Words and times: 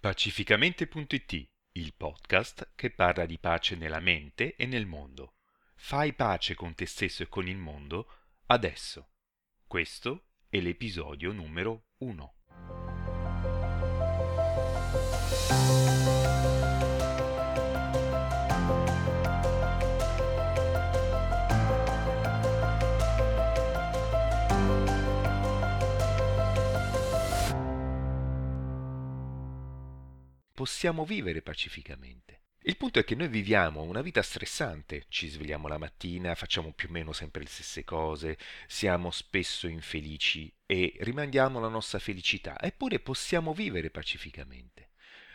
Pacificamente.it, 0.00 1.50
il 1.72 1.92
podcast 1.94 2.72
che 2.74 2.90
parla 2.90 3.26
di 3.26 3.38
pace 3.38 3.76
nella 3.76 4.00
mente 4.00 4.56
e 4.56 4.64
nel 4.64 4.86
mondo. 4.86 5.34
Fai 5.76 6.14
pace 6.14 6.54
con 6.54 6.74
te 6.74 6.86
stesso 6.86 7.22
e 7.22 7.28
con 7.28 7.46
il 7.46 7.58
mondo 7.58 8.10
adesso. 8.46 9.10
Questo 9.66 10.28
è 10.48 10.58
l'episodio 10.58 11.32
numero 11.32 11.88
1. 11.98 12.34
Possiamo 30.60 31.06
vivere 31.06 31.40
pacificamente. 31.40 32.42
Il 32.64 32.76
punto 32.76 32.98
è 32.98 33.04
che 33.04 33.14
noi 33.14 33.28
viviamo 33.28 33.80
una 33.80 34.02
vita 34.02 34.20
stressante, 34.20 35.06
ci 35.08 35.26
svegliamo 35.26 35.68
la 35.68 35.78
mattina, 35.78 36.34
facciamo 36.34 36.74
più 36.74 36.90
o 36.90 36.92
meno 36.92 37.14
sempre 37.14 37.40
le 37.40 37.48
stesse 37.48 37.82
cose, 37.82 38.36
siamo 38.66 39.10
spesso 39.10 39.68
infelici 39.68 40.54
e 40.66 40.98
rimandiamo 41.00 41.60
la 41.60 41.68
nostra 41.68 41.98
felicità, 41.98 42.60
eppure 42.60 43.00
possiamo 43.00 43.54
vivere 43.54 43.88
pacificamente. 43.88 44.90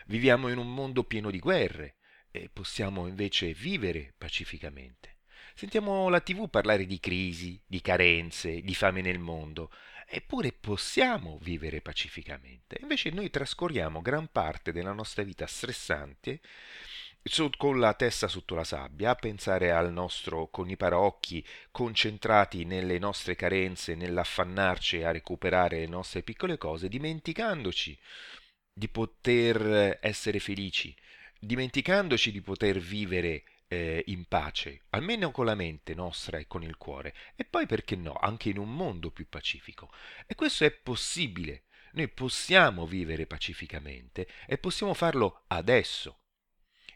Viviamo 0.06 0.46
in 0.46 0.58
un 0.58 0.72
mondo 0.72 1.02
pieno 1.02 1.32
di 1.32 1.40
guerre 1.40 1.96
e 2.30 2.48
possiamo 2.48 3.08
invece 3.08 3.52
vivere 3.52 4.14
pacificamente. 4.16 5.15
Sentiamo 5.58 6.10
la 6.10 6.20
tv 6.20 6.50
parlare 6.50 6.84
di 6.84 7.00
crisi, 7.00 7.58
di 7.66 7.80
carenze, 7.80 8.60
di 8.60 8.74
fame 8.74 9.00
nel 9.00 9.18
mondo 9.18 9.72
eppure 10.06 10.52
possiamo 10.52 11.38
vivere 11.40 11.80
pacificamente. 11.80 12.76
Invece 12.82 13.08
noi 13.08 13.30
trascorriamo 13.30 14.02
gran 14.02 14.28
parte 14.30 14.70
della 14.70 14.92
nostra 14.92 15.22
vita 15.22 15.46
stressante 15.46 16.40
con 17.56 17.80
la 17.80 17.94
testa 17.94 18.28
sotto 18.28 18.54
la 18.54 18.64
sabbia, 18.64 19.12
a 19.12 19.14
pensare 19.14 19.72
al 19.72 19.90
nostro 19.90 20.48
con 20.48 20.68
i 20.68 20.76
paraocchi 20.76 21.42
concentrati 21.70 22.66
nelle 22.66 22.98
nostre 22.98 23.34
carenze, 23.34 23.94
nell'affannarci 23.94 25.04
a 25.04 25.10
recuperare 25.10 25.78
le 25.78 25.86
nostre 25.86 26.22
piccole 26.22 26.58
cose, 26.58 26.88
dimenticandoci 26.88 27.98
di 28.74 28.88
poter 28.88 30.00
essere 30.02 30.38
felici, 30.38 30.94
dimenticandoci 31.40 32.30
di 32.30 32.42
poter 32.42 32.78
vivere 32.78 33.42
eh, 33.68 34.02
in 34.06 34.26
pace, 34.26 34.82
almeno 34.90 35.30
con 35.30 35.44
la 35.44 35.54
mente 35.54 35.94
nostra 35.94 36.38
e 36.38 36.46
con 36.46 36.62
il 36.62 36.76
cuore, 36.76 37.14
e 37.34 37.44
poi 37.44 37.66
perché 37.66 37.96
no, 37.96 38.14
anche 38.14 38.48
in 38.48 38.58
un 38.58 38.74
mondo 38.74 39.10
più 39.10 39.28
pacifico. 39.28 39.90
E 40.26 40.34
questo 40.34 40.64
è 40.64 40.70
possibile. 40.70 41.64
Noi 41.92 42.08
possiamo 42.08 42.86
vivere 42.86 43.26
pacificamente 43.26 44.28
e 44.46 44.58
possiamo 44.58 44.94
farlo 44.94 45.44
adesso. 45.48 46.20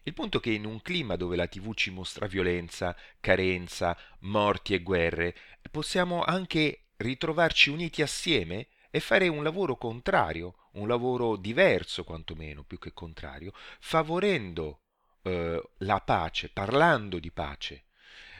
Il 0.02 0.14
punto 0.14 0.38
è 0.38 0.41
che 0.41 0.52
in 0.52 0.64
un 0.64 0.80
clima 0.82 1.16
dove 1.16 1.36
la 1.36 1.46
TV 1.46 1.74
ci 1.74 1.91
mostra 1.91 2.26
violenza, 2.26 2.96
carenza, 3.20 3.96
morti 4.20 4.74
e 4.74 4.82
guerre, 4.82 5.36
possiamo 5.70 6.22
anche 6.22 6.86
ritrovarci 6.96 7.70
uniti 7.70 8.02
assieme 8.02 8.68
e 8.91 9.00
fare 9.00 9.28
un 9.28 9.42
lavoro 9.42 9.76
contrario, 9.76 10.68
un 10.72 10.88
lavoro 10.88 11.36
diverso 11.36 12.04
quantomeno, 12.04 12.64
più 12.64 12.78
che 12.78 12.92
contrario, 12.92 13.52
favorendo 13.78 14.80
eh, 15.22 15.62
la 15.78 16.00
pace, 16.00 16.48
parlando 16.48 17.18
di 17.18 17.30
pace, 17.30 17.84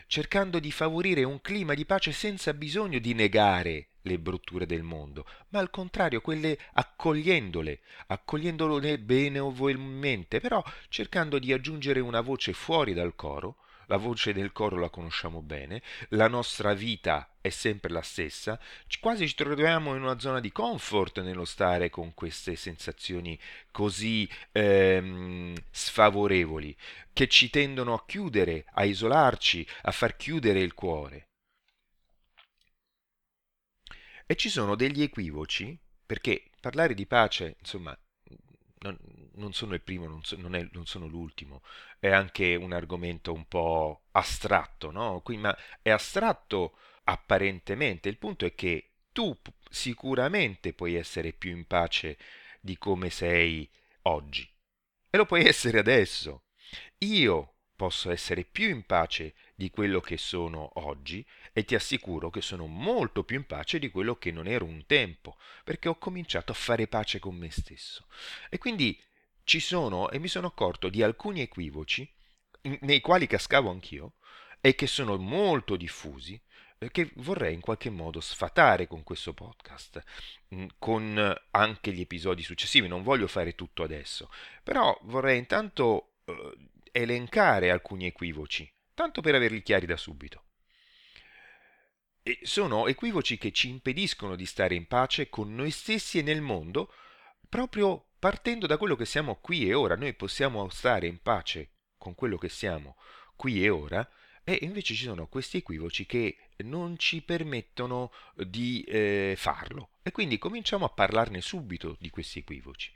cercando 0.07 0.59
di 0.59 0.71
favorire 0.71 1.25
un 1.25 1.41
clima 1.41 1.75
di 1.75 1.85
pace 1.85 2.13
senza 2.13 2.53
bisogno 2.55 2.99
di 2.99 3.15
negare 3.15 3.89
le 4.03 4.19
brutture 4.19 4.67
del 4.67 4.83
mondo, 4.83 5.27
ma 5.51 5.59
al 5.59 5.71
contrario 5.71 6.21
quelle 6.21 6.59
accogliendole, 6.73 7.81
accogliendole 8.07 8.99
benevolentemente, 8.99 10.41
però 10.41 10.63
cercando 10.89 11.39
di 11.39 11.53
aggiungere 11.53 12.01
una 12.01 12.21
voce 12.21 12.53
fuori 12.53 12.95
dal 12.95 13.15
coro 13.15 13.57
la 13.91 13.97
voce 13.97 14.33
del 14.33 14.53
coro 14.53 14.79
la 14.79 14.89
conosciamo 14.89 15.43
bene, 15.43 15.83
la 16.11 16.29
nostra 16.29 16.75
vita 16.75 17.35
è 17.41 17.49
sempre 17.49 17.91
la 17.91 18.03
stessa, 18.03 18.59
quasi 19.01 19.27
ci 19.27 19.35
troviamo 19.35 19.97
in 19.97 20.03
una 20.03 20.21
zona 20.21 20.39
di 20.39 20.53
comfort 20.53 21.21
nello 21.21 21.45
stare 21.45 21.91
con 21.91 22.15
queste 22.15 22.55
sensazioni 22.55 23.37
così 23.73 24.31
ehm, 24.53 25.57
sfavorevoli, 25.73 26.77
che 27.13 27.27
ci 27.27 27.51
tendono 27.51 27.95
a 27.95 28.05
chiudere, 28.07 28.65
a 28.75 28.85
isolarci, 28.85 29.67
a 29.83 29.91
far 29.91 30.17
chiudere 30.17 30.61
il 30.61 30.73
cuore. 30.73 31.31
E 34.25 34.37
ci 34.37 34.49
sono 34.49 34.77
degli 34.77 35.03
equivoci, 35.03 35.77
perché 36.07 36.45
parlare 36.61 36.95
di 36.95 37.07
pace, 37.07 37.57
insomma, 37.59 37.99
non, 38.83 38.97
non 39.35 39.53
sono 39.53 39.75
il 39.75 39.83
primo, 39.83 40.07
non, 40.07 40.23
so, 40.23 40.37
non, 40.37 40.55
è, 40.55 40.69
non, 40.73 40.87
sono 40.87 41.07
l'ultimo, 41.07 41.63
è 41.99 42.09
anche 42.09 42.55
un 42.55 42.73
argomento 42.73 43.33
un 43.33 43.47
po' 43.47 44.03
astratto, 44.13 44.91
no? 44.91 45.21
Quindi, 45.21 45.45
ma 45.45 45.57
è 45.83 45.91
astratto 45.91 46.77
apparentemente, 47.05 48.09
il 48.09 48.19
punto 48.19 48.45
è 48.45 48.55
che 48.55 48.91
tu 49.13 49.37
sicuramente 49.69 50.73
puoi 50.73 50.95
essere 50.95 51.33
più 51.33 51.51
in 51.51 51.67
pace 51.67 52.19
di 52.61 52.77
come 52.79 53.11
sei 53.11 53.69
oggi 54.03 54.49
e 55.11 55.17
lo 55.17 55.27
puoi 55.27 55.45
essere 55.45 55.79
adesso. 55.79 56.45
Io 56.99 57.55
posso 57.75 58.11
essere 58.11 58.45
più 58.45 58.69
in 58.69 58.85
pace 58.85 59.35
di 59.55 59.71
quello 59.71 60.01
che 60.01 60.19
sono 60.19 60.71
oggi 60.75 61.27
e 61.53 61.65
ti 61.65 61.75
assicuro 61.75 62.31
che 62.31 62.43
sono 62.43 62.67
molto 62.67 63.25
più 63.25 63.37
in 63.37 63.47
pace 63.47 63.79
di 63.79 63.91
quello 63.91 64.17
che 64.17 64.31
non 64.31 64.47
ero 64.47 64.67
un 64.67 64.85
tempo, 64.87 65.37
perché 65.65 65.89
ho 65.89 65.97
cominciato 65.97 66.53
a 66.53 66.55
fare 66.55 66.87
pace 66.87 67.19
con 67.19 67.35
me 67.35 67.51
stesso. 67.51 68.07
E 68.51 68.59
quindi 68.59 68.99
ci 69.51 69.59
sono, 69.59 70.11
e 70.11 70.21
mi 70.21 70.29
sono 70.29 70.47
accorto 70.47 70.89
di 70.89 71.03
alcuni 71.03 71.41
equivoci 71.41 72.09
nei 72.83 73.01
quali 73.01 73.27
cascavo 73.27 73.69
anch'io 73.69 74.13
e 74.61 74.77
che 74.77 74.87
sono 74.87 75.17
molto 75.17 75.75
diffusi, 75.75 76.41
che 76.93 77.11
vorrei 77.17 77.55
in 77.55 77.61
qualche 77.61 77.91
modo 77.91 78.21
sfatare 78.21 78.87
con 78.87 79.03
questo 79.03 79.35
podcast, 79.35 80.01
mm, 80.55 80.67
con 80.79 81.37
anche 81.51 81.93
gli 81.93 82.01
episodi 82.01 82.45
successivi. 82.45 82.87
Non 82.87 83.03
voglio 83.03 83.27
fare 83.27 83.57
tutto 83.57 83.83
adesso, 83.83 84.31
però 84.63 84.97
vorrei 85.03 85.39
intanto 85.39 86.19
eh, 86.27 86.57
elencare 86.93 87.73
alcuni 87.73 88.07
equivoci, 88.07 88.73
tanto 88.95 89.21
per 89.21 89.35
averli 89.35 89.65
chiari 89.65 89.85
da 89.85 89.97
subito. 89.97 90.45
E 92.23 92.39
sono 92.43 92.87
equivoci 92.87 93.37
che 93.37 93.51
ci 93.51 93.69
impediscono 93.69 94.37
di 94.37 94.47
stare 94.47 94.77
in 94.77 94.87
pace 94.87 95.29
con 95.29 95.53
noi 95.53 95.73
stessi 95.73 96.21
e 96.21 96.23
nel 96.23 96.41
mondo, 96.41 96.95
proprio 97.49 98.10
partendo 98.21 98.67
da 98.67 98.77
quello 98.77 98.95
che 98.95 99.07
siamo 99.07 99.37
qui 99.37 99.67
e 99.69 99.75
ora. 99.75 99.97
Noi 99.97 100.15
possiamo 100.15 100.69
stare 100.69 101.09
in 101.09 101.21
pace 101.21 101.73
con 101.97 102.15
quello 102.15 102.37
che 102.37 102.49
siamo 102.49 102.97
qui 103.35 103.65
e 103.65 103.71
ora, 103.71 104.09
e 104.45 104.59
invece 104.63 104.95
ci 104.95 105.05
sono 105.05 105.27
questi 105.27 105.57
equivoci 105.57 106.07
che 106.07 106.37
non 106.59 106.99
ci 106.99 107.23
permettono 107.23 108.13
di 108.35 108.83
eh, 108.83 109.35
farlo. 109.37 109.93
E 110.03 110.13
quindi 110.13 110.39
cominciamo 110.39 110.85
a 110.85 110.91
parlarne 110.91 111.41
subito 111.41 111.97
di 111.99 112.11
questi 112.11 112.41
equivoci. 112.41 112.93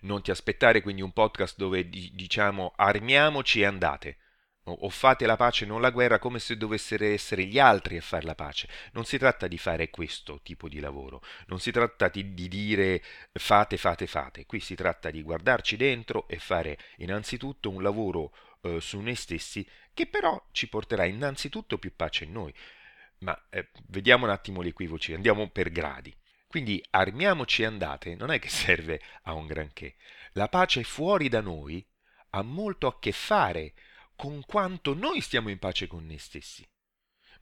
Non 0.00 0.22
ti 0.22 0.30
aspettare 0.30 0.82
quindi 0.82 1.02
un 1.02 1.12
podcast 1.12 1.56
dove 1.56 1.88
diciamo 1.88 2.72
armiamoci 2.76 3.60
e 3.60 3.64
andate. 3.64 4.18
O 4.66 4.88
fate 4.88 5.26
la 5.26 5.36
pace, 5.36 5.66
non 5.66 5.82
la 5.82 5.90
guerra, 5.90 6.18
come 6.18 6.38
se 6.38 6.56
dovessero 6.56 7.04
essere 7.04 7.44
gli 7.44 7.58
altri 7.58 7.98
a 7.98 8.00
fare 8.00 8.24
la 8.24 8.34
pace. 8.34 8.66
Non 8.92 9.04
si 9.04 9.18
tratta 9.18 9.46
di 9.46 9.58
fare 9.58 9.90
questo 9.90 10.40
tipo 10.42 10.70
di 10.70 10.80
lavoro, 10.80 11.22
non 11.48 11.60
si 11.60 11.70
tratta 11.70 12.08
di, 12.08 12.32
di 12.32 12.48
dire 12.48 13.02
fate, 13.32 13.76
fate, 13.76 14.06
fate. 14.06 14.46
Qui 14.46 14.60
si 14.60 14.74
tratta 14.74 15.10
di 15.10 15.22
guardarci 15.22 15.76
dentro 15.76 16.26
e 16.28 16.38
fare 16.38 16.78
innanzitutto 16.96 17.68
un 17.68 17.82
lavoro 17.82 18.32
eh, 18.62 18.80
su 18.80 19.00
noi 19.00 19.14
stessi 19.14 19.66
che 19.92 20.06
però 20.06 20.42
ci 20.50 20.68
porterà 20.68 21.04
innanzitutto 21.04 21.78
più 21.78 21.94
pace 21.94 22.24
in 22.24 22.32
noi. 22.32 22.52
Ma 23.18 23.38
eh, 23.50 23.68
vediamo 23.88 24.24
un 24.24 24.30
attimo 24.30 24.64
gli 24.64 24.68
equivoci, 24.68 25.14
andiamo 25.14 25.48
per 25.50 25.70
gradi. 25.70 26.14
Quindi 26.46 26.84
armiamoci 26.90 27.62
e 27.62 27.66
andate 27.66 28.14
non 28.14 28.30
è 28.30 28.38
che 28.38 28.48
serve 28.50 29.00
a 29.22 29.34
un 29.34 29.46
granché. 29.46 29.96
La 30.32 30.48
pace 30.48 30.82
fuori 30.82 31.28
da 31.28 31.40
noi 31.40 31.86
ha 32.30 32.42
molto 32.42 32.86
a 32.86 32.98
che 32.98 33.12
fare 33.12 33.74
con 34.16 34.42
quanto 34.46 34.94
noi 34.94 35.20
stiamo 35.20 35.48
in 35.48 35.58
pace 35.58 35.86
con 35.86 36.06
noi 36.06 36.18
stessi. 36.18 36.66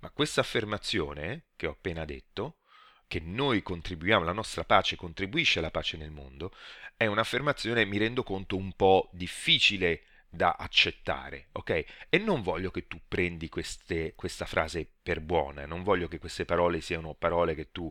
Ma 0.00 0.10
questa 0.10 0.40
affermazione 0.40 1.46
che 1.56 1.66
ho 1.66 1.72
appena 1.72 2.04
detto, 2.04 2.58
che 3.06 3.20
noi 3.20 3.62
contribuiamo, 3.62 4.24
la 4.24 4.32
nostra 4.32 4.64
pace 4.64 4.96
contribuisce 4.96 5.58
alla 5.58 5.70
pace 5.70 5.96
nel 5.96 6.10
mondo, 6.10 6.52
è 6.96 7.06
un'affermazione, 7.06 7.84
mi 7.84 7.98
rendo 7.98 8.22
conto, 8.22 8.56
un 8.56 8.72
po' 8.72 9.10
difficile 9.12 10.04
da 10.28 10.56
accettare, 10.58 11.48
ok? 11.52 11.84
E 12.08 12.18
non 12.18 12.40
voglio 12.40 12.70
che 12.70 12.86
tu 12.86 12.98
prendi 13.06 13.50
queste, 13.50 14.14
questa 14.14 14.46
frase 14.46 14.90
per 15.02 15.20
buona, 15.20 15.66
non 15.66 15.82
voglio 15.82 16.08
che 16.08 16.18
queste 16.18 16.46
parole 16.46 16.80
siano 16.80 17.14
parole 17.14 17.54
che 17.54 17.70
tu... 17.70 17.90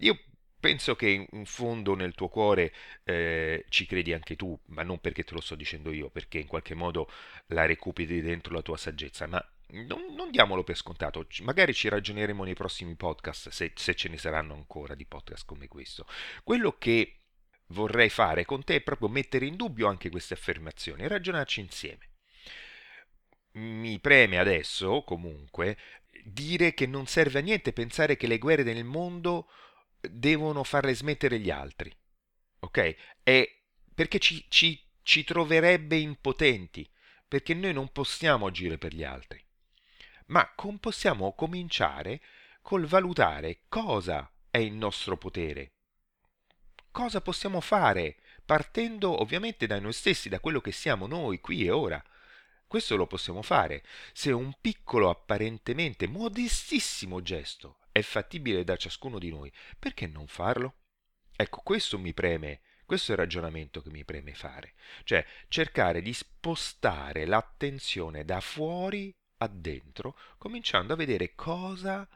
Io 0.00 0.18
penso 0.60 0.96
che 0.96 1.28
in 1.30 1.46
fondo 1.46 1.94
nel 1.94 2.14
tuo 2.14 2.28
cuore 2.28 2.72
eh, 3.04 3.64
ci 3.68 3.86
credi 3.86 4.12
anche 4.12 4.36
tu, 4.36 4.58
ma 4.66 4.82
non 4.82 4.98
perché 5.00 5.24
te 5.24 5.34
lo 5.34 5.40
sto 5.40 5.54
dicendo 5.54 5.90
io, 5.92 6.10
perché 6.10 6.38
in 6.38 6.46
qualche 6.46 6.74
modo 6.74 7.10
la 7.48 7.66
recuperi 7.66 8.20
dentro 8.20 8.54
la 8.54 8.62
tua 8.62 8.76
saggezza, 8.76 9.26
ma 9.26 9.44
non, 9.70 10.14
non 10.14 10.30
diamolo 10.30 10.64
per 10.64 10.76
scontato, 10.76 11.26
magari 11.42 11.74
ci 11.74 11.88
ragioneremo 11.88 12.44
nei 12.44 12.54
prossimi 12.54 12.94
podcast, 12.94 13.50
se, 13.50 13.72
se 13.74 13.94
ce 13.94 14.08
ne 14.08 14.18
saranno 14.18 14.54
ancora 14.54 14.94
di 14.94 15.04
podcast 15.04 15.44
come 15.44 15.68
questo. 15.68 16.06
Quello 16.42 16.76
che 16.78 17.20
vorrei 17.68 18.08
fare 18.08 18.44
con 18.44 18.64
te 18.64 18.76
è 18.76 18.80
proprio 18.80 19.08
mettere 19.08 19.46
in 19.46 19.56
dubbio 19.56 19.88
anche 19.88 20.10
queste 20.10 20.34
affermazioni 20.34 21.02
e 21.02 21.08
ragionarci 21.08 21.60
insieme. 21.60 22.10
Mi 23.52 23.98
preme 23.98 24.38
adesso, 24.38 25.02
comunque, 25.02 25.76
dire 26.24 26.74
che 26.74 26.86
non 26.86 27.06
serve 27.06 27.40
a 27.40 27.42
niente 27.42 27.72
pensare 27.72 28.16
che 28.16 28.26
le 28.26 28.38
guerre 28.38 28.62
nel 28.62 28.84
mondo 28.84 29.48
devono 30.00 30.64
farle 30.64 30.94
smettere 30.94 31.38
gli 31.38 31.50
altri. 31.50 31.94
Ok? 32.60 32.96
È 33.22 33.56
perché 33.94 34.18
ci, 34.18 34.44
ci, 34.48 34.80
ci 35.02 35.24
troverebbe 35.24 35.96
impotenti, 35.96 36.88
perché 37.26 37.54
noi 37.54 37.72
non 37.72 37.90
possiamo 37.90 38.46
agire 38.46 38.78
per 38.78 38.94
gli 38.94 39.04
altri. 39.04 39.44
Ma 40.26 40.52
com- 40.54 40.78
possiamo 40.78 41.34
cominciare 41.34 42.20
col 42.62 42.86
valutare 42.86 43.60
cosa 43.68 44.30
è 44.50 44.58
il 44.58 44.74
nostro 44.74 45.16
potere, 45.16 45.72
cosa 46.90 47.20
possiamo 47.20 47.60
fare, 47.60 48.16
partendo 48.44 49.20
ovviamente 49.20 49.66
da 49.66 49.78
noi 49.78 49.92
stessi, 49.92 50.28
da 50.28 50.40
quello 50.40 50.60
che 50.60 50.72
siamo 50.72 51.06
noi 51.06 51.40
qui 51.40 51.64
e 51.64 51.70
ora. 51.70 52.02
Questo 52.66 52.96
lo 52.96 53.06
possiamo 53.06 53.40
fare 53.40 53.82
se 54.12 54.30
un 54.30 54.52
piccolo, 54.60 55.08
apparentemente 55.08 56.06
modestissimo 56.06 57.22
gesto 57.22 57.78
è 57.98 58.02
fattibile 58.02 58.64
da 58.64 58.76
ciascuno 58.76 59.18
di 59.18 59.30
noi, 59.30 59.52
perché 59.78 60.06
non 60.06 60.26
farlo? 60.26 60.76
Ecco, 61.36 61.60
questo 61.62 61.98
mi 61.98 62.14
preme, 62.14 62.60
questo 62.84 63.10
è 63.10 63.14
il 63.14 63.20
ragionamento 63.20 63.82
che 63.82 63.90
mi 63.90 64.04
preme 64.04 64.34
fare, 64.34 64.74
cioè 65.04 65.24
cercare 65.48 66.02
di 66.02 66.12
spostare 66.12 67.26
l'attenzione 67.26 68.24
da 68.24 68.40
fuori 68.40 69.14
a 69.38 69.48
dentro, 69.48 70.16
cominciando 70.36 70.94
a 70.94 70.96
vedere 70.96 71.34
cosa 71.34 72.08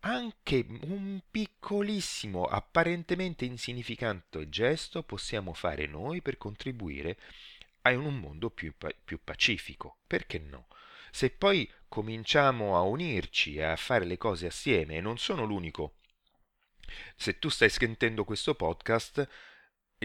anche 0.00 0.64
un 0.82 1.20
piccolissimo, 1.30 2.44
apparentemente 2.44 3.44
insignificante 3.44 4.48
gesto 4.48 5.02
possiamo 5.02 5.52
fare 5.52 5.86
noi 5.86 6.22
per 6.22 6.36
contribuire 6.36 7.18
a 7.82 7.90
un 7.90 8.18
mondo 8.18 8.50
più, 8.50 8.72
più 9.04 9.20
pacifico. 9.22 9.98
Perché 10.06 10.38
no? 10.38 10.68
Se 11.16 11.30
poi 11.30 11.66
cominciamo 11.88 12.76
a 12.76 12.82
unirci 12.82 13.58
a 13.62 13.74
fare 13.76 14.04
le 14.04 14.18
cose 14.18 14.48
assieme, 14.48 14.96
e 14.96 15.00
non 15.00 15.16
sono 15.16 15.46
l'unico, 15.46 16.00
se 17.16 17.38
tu 17.38 17.48
stai 17.48 17.70
sentendo 17.70 18.22
questo 18.24 18.54
podcast, 18.54 19.26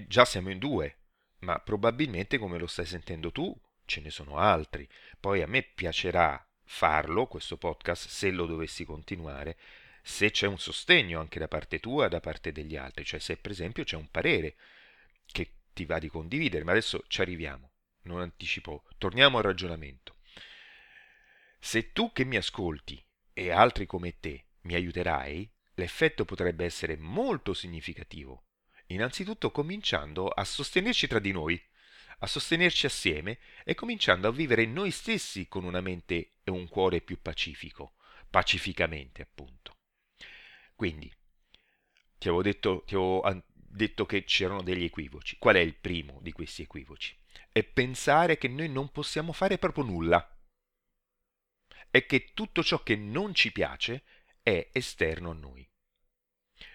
già 0.08 0.24
siamo 0.24 0.52
in 0.52 0.58
due, 0.58 1.00
ma 1.40 1.60
probabilmente 1.60 2.38
come 2.38 2.58
lo 2.58 2.66
stai 2.66 2.86
sentendo 2.86 3.30
tu, 3.34 3.54
ce 3.84 4.00
ne 4.00 4.10
sono 4.10 4.38
altri. 4.38 4.88
Poi 5.20 5.42
a 5.42 5.48
me 5.48 5.64
piacerà 5.64 6.50
farlo, 6.64 7.28
questo 7.28 7.58
podcast, 7.58 8.08
se 8.08 8.32
lo 8.32 8.46
dovessi 8.46 8.86
continuare, 8.86 9.58
se 10.02 10.32
c'è 10.32 10.48
un 10.48 10.60
sostegno 10.60 11.20
anche 11.20 11.40
da 11.40 11.50
parte 11.50 11.82
tua, 11.82 12.08
da 12.08 12.22
parte 12.22 12.54
degli 12.54 12.78
altri, 12.78 13.04
cioè 13.04 13.20
se 13.20 13.36
per 13.36 13.52
esempio 13.52 13.84
c'è 13.84 13.98
un 13.98 14.10
parere 14.10 14.56
che 15.26 15.56
ti 15.74 15.84
va 15.84 16.00
di 16.00 16.08
condividere, 16.08 16.64
ma 16.64 16.72
adesso 16.72 17.04
ci 17.08 17.20
arriviamo, 17.20 17.74
non 18.04 18.22
anticipo, 18.22 18.86
torniamo 18.98 19.40
al 19.40 19.44
ragionamento. 19.44 20.16
Se 21.64 21.92
tu 21.92 22.12
che 22.12 22.26
mi 22.26 22.38
ascolti 22.38 23.02
e 23.32 23.52
altri 23.52 23.86
come 23.86 24.20
te 24.20 24.46
mi 24.62 24.74
aiuterai, 24.74 25.50
l'effetto 25.76 26.26
potrebbe 26.26 26.66
essere 26.66 26.98
molto 26.98 27.54
significativo. 27.54 28.48
Innanzitutto 28.88 29.52
cominciando 29.52 30.28
a 30.28 30.44
sostenerci 30.44 31.06
tra 31.06 31.20
di 31.20 31.32
noi, 31.32 31.64
a 32.18 32.28
sostenerci 32.28 32.88
assieme 32.88 33.38
e 33.64 33.76
cominciando 33.76 34.28
a 34.28 34.32
vivere 34.32 34.66
noi 34.66 34.90
stessi 34.90 35.48
con 35.48 35.64
una 35.64 35.82
mente 35.82 36.32
e 36.44 36.50
un 36.50 36.68
cuore 36.68 37.00
più 37.00 37.22
pacifico, 37.22 37.94
pacificamente 38.30 39.22
appunto. 39.22 39.78
Quindi, 40.76 41.14
ti 42.18 42.28
avevo 42.28 42.42
detto, 42.42 42.84
ti 42.88 42.96
avevo 42.96 43.44
detto 43.54 44.08
che 44.08 44.24
c'erano 44.24 44.64
degli 44.64 44.84
equivoci. 44.84 45.38
Qual 45.38 45.56
è 45.56 45.60
il 45.60 45.76
primo 45.76 46.18
di 46.24 46.32
questi 46.32 46.64
equivoci? 46.64 47.16
È 47.52 47.64
pensare 47.64 48.40
che 48.40 48.48
noi 48.48 48.68
non 48.68 48.92
possiamo 48.92 49.32
fare 49.32 49.60
proprio 49.60 49.84
nulla 49.84 50.36
e 51.92 52.06
che 52.06 52.32
tutto 52.34 52.64
ciò 52.64 52.82
che 52.82 52.96
non 52.96 53.36
ci 53.36 53.52
piace 53.52 54.04
è 54.42 54.70
esterno 54.72 55.32
a 55.32 55.36
noi. 55.36 55.70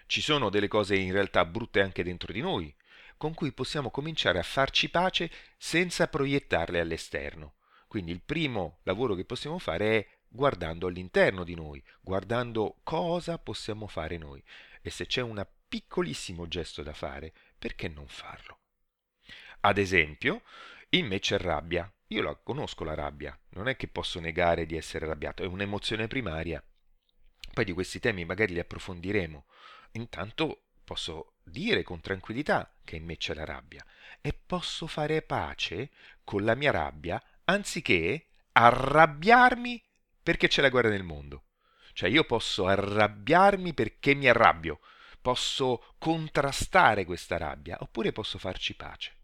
Ci 0.05 0.21
sono 0.21 0.49
delle 0.49 0.67
cose 0.67 0.95
in 0.95 1.11
realtà 1.11 1.43
brutte 1.43 1.81
anche 1.81 2.03
dentro 2.03 2.31
di 2.31 2.39
noi, 2.39 2.73
con 3.17 3.33
cui 3.33 3.51
possiamo 3.51 3.89
cominciare 3.89 4.39
a 4.39 4.43
farci 4.43 4.89
pace 4.89 5.29
senza 5.57 6.07
proiettarle 6.07 6.79
all'esterno. 6.79 7.55
Quindi 7.87 8.11
il 8.11 8.21
primo 8.21 8.79
lavoro 8.83 9.15
che 9.15 9.25
possiamo 9.25 9.59
fare 9.59 9.97
è 9.97 10.07
guardando 10.27 10.87
all'interno 10.87 11.43
di 11.43 11.55
noi, 11.55 11.83
guardando 12.01 12.79
cosa 12.83 13.39
possiamo 13.39 13.87
fare 13.87 14.17
noi. 14.17 14.43
E 14.81 14.89
se 14.89 15.07
c'è 15.07 15.21
un 15.21 15.45
piccolissimo 15.67 16.47
gesto 16.47 16.83
da 16.83 16.93
fare, 16.93 17.33
perché 17.57 17.87
non 17.87 18.07
farlo? 18.07 18.59
Ad 19.61 19.77
esempio, 19.77 20.43
in 20.89 21.07
me 21.07 21.19
c'è 21.19 21.37
rabbia. 21.37 21.91
Io 22.07 22.21
la 22.21 22.35
conosco 22.35 22.85
la 22.85 22.93
rabbia, 22.93 23.37
non 23.49 23.67
è 23.67 23.75
che 23.75 23.89
posso 23.89 24.21
negare 24.21 24.65
di 24.65 24.77
essere 24.77 25.05
arrabbiato, 25.05 25.43
è 25.43 25.45
un'emozione 25.45 26.07
primaria. 26.07 26.63
Poi 27.53 27.65
di 27.65 27.73
questi 27.73 27.99
temi 27.99 28.23
magari 28.23 28.53
li 28.53 28.59
approfondiremo. 28.59 29.45
Intanto 29.93 30.67
posso 30.85 31.33
dire 31.43 31.83
con 31.83 31.99
tranquillità 31.99 32.73
che 32.85 32.95
in 32.95 33.03
me 33.03 33.17
c'è 33.17 33.33
la 33.33 33.43
rabbia 33.43 33.85
e 34.21 34.33
posso 34.33 34.87
fare 34.87 35.21
pace 35.21 35.89
con 36.23 36.45
la 36.45 36.55
mia 36.55 36.71
rabbia 36.71 37.21
anziché 37.43 38.29
arrabbiarmi 38.53 39.83
perché 40.23 40.47
c'è 40.47 40.61
la 40.61 40.69
guerra 40.69 40.89
nel 40.89 41.03
mondo. 41.03 41.43
Cioè 41.91 42.09
io 42.09 42.23
posso 42.23 42.67
arrabbiarmi 42.67 43.73
perché 43.73 44.13
mi 44.13 44.29
arrabbio, 44.29 44.79
posso 45.19 45.95
contrastare 45.97 47.03
questa 47.03 47.37
rabbia, 47.37 47.77
oppure 47.81 48.11
posso 48.11 48.37
farci 48.37 48.75
pace. 48.75 49.16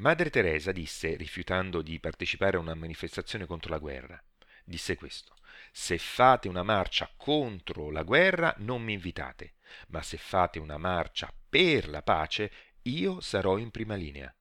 Madre 0.00 0.30
Teresa 0.30 0.70
disse, 0.70 1.16
rifiutando 1.16 1.82
di 1.82 1.98
partecipare 1.98 2.56
a 2.56 2.60
una 2.60 2.74
manifestazione 2.74 3.46
contro 3.46 3.72
la 3.72 3.78
guerra, 3.78 4.22
disse 4.64 4.94
questo, 4.94 5.34
se 5.72 5.98
fate 5.98 6.46
una 6.46 6.62
marcia 6.62 7.12
contro 7.16 7.90
la 7.90 8.04
guerra 8.04 8.54
non 8.58 8.80
mi 8.80 8.92
invitate, 8.92 9.54
ma 9.88 10.00
se 10.00 10.16
fate 10.16 10.60
una 10.60 10.78
marcia 10.78 11.34
per 11.48 11.88
la 11.88 12.02
pace 12.02 12.52
io 12.82 13.20
sarò 13.20 13.58
in 13.58 13.72
prima 13.72 13.96
linea. 13.96 14.32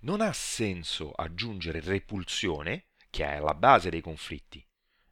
Non 0.00 0.20
ha 0.20 0.32
senso 0.34 1.12
aggiungere 1.12 1.80
repulsione 1.80 2.88
che 3.08 3.24
è 3.24 3.36
alla 3.36 3.54
base 3.54 3.88
dei 3.88 4.02
conflitti, 4.02 4.62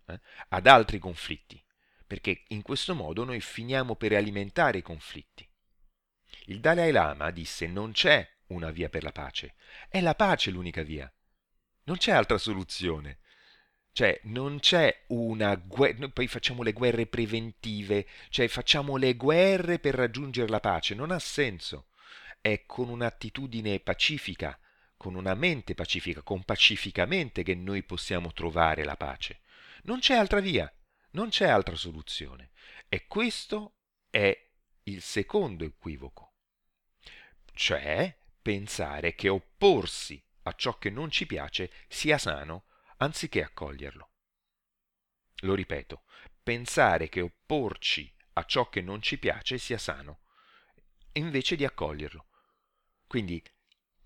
eh, 0.09 0.21
ad 0.49 0.67
altri 0.67 0.99
conflitti, 0.99 1.65
perché 2.07 2.45
in 2.49 2.61
questo 2.61 2.95
modo 2.95 3.25
noi 3.25 3.41
finiamo 3.41 3.97
per 3.97 4.13
alimentare 4.13 4.77
i 4.79 4.83
conflitti. 4.83 5.49
Il 6.49 6.61
Dalai 6.61 6.93
Lama 6.93 7.31
disse 7.31 7.67
non 7.67 7.93
c'è 7.93 8.36
una 8.49 8.71
via 8.71 8.89
per 8.89 9.03
la 9.03 9.13
pace, 9.13 9.55
è 9.89 10.01
la 10.01 10.15
pace 10.15 10.51
l'unica 10.51 10.83
via, 10.83 11.11
non 11.87 11.97
c'è 11.97 12.13
altra 12.13 12.39
soluzione. 12.39 13.19
Cioè, 13.93 14.21
non 14.25 14.59
c'è 14.59 15.05
una 15.09 15.55
guerra, 15.55 16.01
noi 16.01 16.13
poi 16.13 16.29
facciamo 16.29 16.63
le 16.63 16.73
guerre 16.73 17.07
preventive, 17.07 18.07
cioè 18.29 18.47
facciamo 18.47 18.97
le 18.97 19.15
guerre 19.15 19.79
per 19.79 19.95
raggiungere 19.95 20.51
la 20.51 20.61
pace, 20.61 20.95
non 20.95 21.11
ha 21.11 21.19
senso. 21.19 21.89
È 22.41 22.67
con 22.67 22.91
un'attitudine 22.91 23.81
pacifica, 23.81 24.61
con 24.99 25.15
una 25.15 25.35
mente 25.35 25.75
pacifica, 25.75 26.21
con 26.21 26.45
pacificamente 26.45 27.43
che 27.43 27.55
noi 27.55 27.85
possiamo 27.85 28.33
trovare 28.33 28.85
la 28.85 28.97
pace. 28.97 29.41
Non 29.85 30.01
c'è 30.01 30.15
altra 30.15 30.41
via, 30.41 30.71
non 31.13 31.31
c'è 31.31 31.47
altra 31.49 31.75
soluzione. 31.75 32.51
E 32.91 33.07
questo 33.07 33.77
è 34.11 34.39
il 34.83 35.01
secondo 35.01 35.65
equivoco, 35.65 36.35
cioè 37.55 38.15
pensare 38.47 39.17
che 39.17 39.29
opporsi 39.29 40.25
a 40.43 40.53
ciò 40.53 40.79
che 40.79 40.89
non 40.89 41.11
ci 41.11 41.27
piace 41.27 41.69
sia 41.89 42.17
sano 42.17 42.67
anziché 42.99 43.43
accoglierlo. 43.43 44.11
Lo 45.41 45.55
ripeto, 45.57 46.05
pensare 46.45 47.09
che 47.09 47.23
opporci 47.23 48.15
a 48.35 48.45
ciò 48.45 48.69
che 48.69 48.83
non 48.83 49.03
ci 49.03 49.19
piace 49.19 49.59
sia 49.59 49.79
sano, 49.79 50.21
invece 51.15 51.57
di 51.57 51.65
accoglierlo. 51.65 52.29
Quindi 53.09 53.43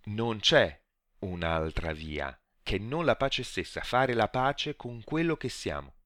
non 0.05 0.41
c'è 0.41 0.87
un'altra 1.19 1.93
via 1.93 2.35
che 2.63 2.79
non 2.79 3.05
la 3.05 3.17
pace 3.17 3.43
stessa, 3.43 3.83
fare 3.83 4.15
la 4.15 4.29
pace 4.29 4.75
con 4.75 5.05
quello 5.05 5.37
che 5.37 5.51
siamo. 5.51 5.97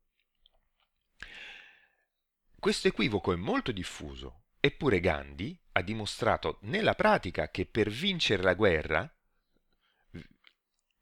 Questo 2.59 2.89
equivoco 2.89 3.33
è 3.33 3.37
molto 3.37 3.71
diffuso, 3.71 4.44
eppure 4.65 4.99
Gandhi 5.01 5.55
ha 5.73 5.83
dimostrato 5.83 6.57
nella 6.63 6.95
pratica 6.95 7.51
che 7.51 7.67
per 7.67 7.91
vincere 7.91 8.43
la 8.43 8.55
guerra, 8.55 9.15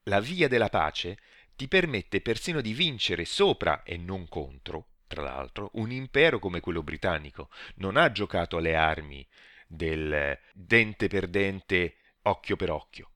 la 0.07 0.19
via 0.19 0.49
della 0.49 0.69
pace 0.69 1.16
ti 1.54 1.69
permette 1.69 2.21
persino 2.23 2.61
di 2.61 2.73
vincere 2.73 3.25
sopra 3.25 3.85
e 3.85 3.97
non 3.97 4.26
contro, 4.26 4.95
tra 5.07 5.23
l'altro, 5.23 5.71
un 5.75 5.92
impero 5.92 6.40
come 6.40 6.59
quello 6.59 6.83
britannico. 6.83 7.50
Non 7.76 7.97
ha 7.97 8.11
giocato 8.11 8.57
alle 8.57 8.75
armi 8.75 9.25
del 9.69 10.37
dente 10.52 11.07
per 11.07 11.28
dente, 11.28 11.99
occhio 12.23 12.57
per 12.57 12.71
occhio 12.71 13.12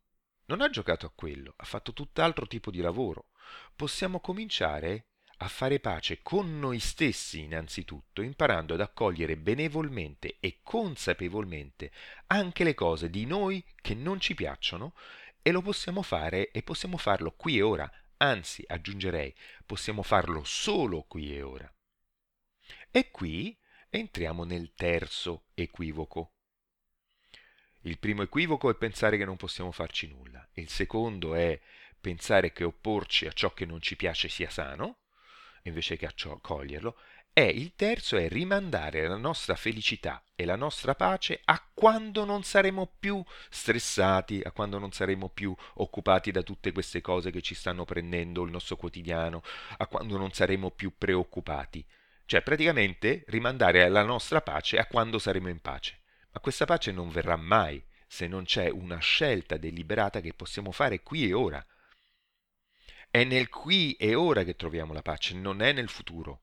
non 0.47 0.61
ha 0.61 0.71
giocato 0.71 1.07
a 1.07 1.13
quello, 1.15 1.55
ha 1.57 1.65
fatto 1.65 1.93
tutt'altro 1.93 2.47
tipo 2.47 2.71
di 2.71 2.81
lavoro. 2.81 3.31
Possiamo 3.75 4.21
cominciare 4.21 5.07
a 5.39 5.49
fare 5.49 5.81
pace 5.81 6.23
con 6.23 6.59
noi 6.59 6.79
stessi 6.79 7.41
innanzitutto, 7.41 8.23
imparando 8.23 8.75
ad 8.75 8.81
accogliere 8.81 9.37
benevolmente 9.37 10.37
e 10.41 10.61
consapevolmente 10.63 11.91
anche 12.29 12.65
le 12.65 12.75
cose 12.75 13.11
di 13.11 13.27
noi 13.27 13.63
che 13.81 13.95
non 13.95 14.19
ci 14.19 14.35
piacciono 14.35 14.95
e 15.43 15.53
lo 15.53 15.61
possiamo 15.61 16.03
fare 16.03 16.51
e 16.51 16.63
possiamo 16.63 16.97
farlo 16.97 17.33
qui 17.33 17.59
e 17.59 17.63
ora, 17.63 17.91
anzi 18.17 18.65
aggiungerei, 18.67 19.35
possiamo 19.65 20.03
farlo 20.03 20.43
solo 20.45 21.03
qui 21.03 21.35
e 21.37 21.43
ora. 21.43 21.73
E 22.91 23.11
qui 23.11 23.57
entriamo 23.91 24.45
nel 24.45 24.73
terzo 24.75 25.45
equivoco. 25.55 26.33
Il 27.83 27.99
primo 27.99 28.23
equivoco 28.23 28.71
è 28.71 28.75
pensare 28.75 29.17
che 29.17 29.25
non 29.25 29.37
possiamo 29.37 29.71
farci 29.71 30.09
nulla, 30.09 30.49
il 30.55 30.69
secondo 30.69 31.35
è 31.35 31.61
pensare 32.01 32.53
che 32.53 32.65
opporci 32.65 33.27
a 33.27 33.33
ciò 33.33 33.53
che 33.53 33.67
non 33.67 33.81
ci 33.81 33.97
piace 33.97 34.29
sia 34.29 34.51
sano, 34.51 35.03
invece 35.69 35.97
che 35.97 36.07
accoglierlo, 36.07 36.97
e 37.39 37.45
il 37.45 37.75
terzo 37.77 38.17
è 38.17 38.29
rimandare 38.29 39.07
la 39.07 39.19
nostra 39.19 39.57
felicità 39.57 40.23
e 40.35 40.47
la 40.47 40.57
nostra 40.57 40.95
pace 40.95 41.43
a 41.45 41.63
quando 41.75 42.25
non 42.25 42.43
saremo 42.45 42.91
più 42.99 43.23
stressati, 43.51 44.41
a 44.43 44.53
quando 44.53 44.79
non 44.79 44.91
saremo 44.93 45.29
più 45.29 45.55
occupati 45.75 46.31
da 46.31 46.43
tutte 46.43 46.73
queste 46.73 47.03
cose 47.03 47.31
che 47.31 47.43
ci 47.43 47.55
stanno 47.55 47.85
prendendo 47.85 48.43
il 48.43 48.51
nostro 48.51 48.77
quotidiano, 48.77 49.43
a 49.77 49.87
quando 49.87 50.17
non 50.17 50.33
saremo 50.33 50.71
più 50.71 50.95
preoccupati. 50.97 51.85
Cioè 52.25 52.41
praticamente 52.41 53.23
rimandare 53.27 53.87
la 53.91 54.03
nostra 54.03 54.41
pace 54.41 54.79
a 54.79 54.87
quando 54.87 55.19
saremo 55.19 55.51
in 55.51 55.61
pace. 55.61 56.01
Ma 56.33 56.41
questa 56.41 56.65
pace 56.65 56.91
non 56.91 57.11
verrà 57.11 57.37
mai 57.37 57.85
se 58.07 58.27
non 58.27 58.45
c'è 58.45 58.71
una 58.71 58.99
scelta 58.99 59.59
deliberata 59.59 60.21
che 60.21 60.33
possiamo 60.33 60.73
fare 60.73 61.03
qui 61.03 61.29
e 61.29 61.35
ora. 61.35 61.63
È 63.17 63.25
nel 63.25 63.49
qui 63.49 63.95
e 63.95 64.15
ora 64.15 64.45
che 64.45 64.57
troviamo 64.57 64.93
la 64.93 65.01
pace, 65.01 65.35
non 65.35 65.63
è 65.63 65.73
nel 65.73 65.89
futuro. 65.89 66.43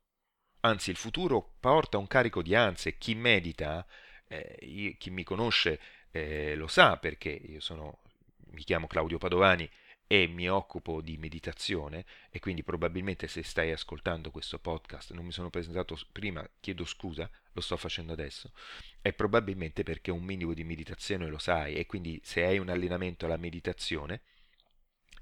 Anzi, 0.62 0.90
il 0.90 0.96
futuro 0.96 1.54
porta 1.60 2.00
un 2.00 2.08
carico 2.08 2.42
di 2.42 2.56
ansie. 2.56 2.98
Chi 2.98 3.14
medita, 3.14 3.86
eh, 4.28 4.96
chi 4.98 5.12
mi 5.12 5.24
conosce 5.24 5.80
eh, 6.10 6.56
lo 6.56 6.66
sa 6.66 6.98
perché 6.98 7.30
io 7.30 7.60
sono, 7.60 8.00
mi 8.54 8.64
chiamo 8.64 8.88
Claudio 8.88 9.20
Padovani 9.20 9.70
e 10.08 10.26
mi 10.26 10.50
occupo 10.50 11.02
di 11.02 11.16
meditazione 11.18 12.06
e 12.32 12.40
quindi 12.40 12.64
probabilmente 12.64 13.28
se 13.28 13.44
stai 13.44 13.72
ascoltando 13.72 14.32
questo 14.32 14.58
podcast, 14.58 15.12
non 15.12 15.26
mi 15.26 15.32
sono 15.32 15.52
presentato 15.52 15.96
prima, 16.12 16.44
chiedo 16.60 16.86
scusa, 16.86 17.30
lo 17.52 17.62
sto 17.62 17.78
facendo 17.78 18.14
adesso, 18.14 18.52
è 19.00 19.14
probabilmente 19.14 19.84
perché 19.84 20.10
un 20.10 20.24
minimo 20.24 20.56
di 20.56 20.64
meditazione 20.64 21.28
lo 21.28 21.38
sai 21.38 21.76
e 21.76 21.86
quindi 21.86 22.20
se 22.24 22.44
hai 22.44 22.58
un 22.58 22.70
allenamento 22.70 23.26
alla 23.28 23.38
meditazione, 23.38 24.22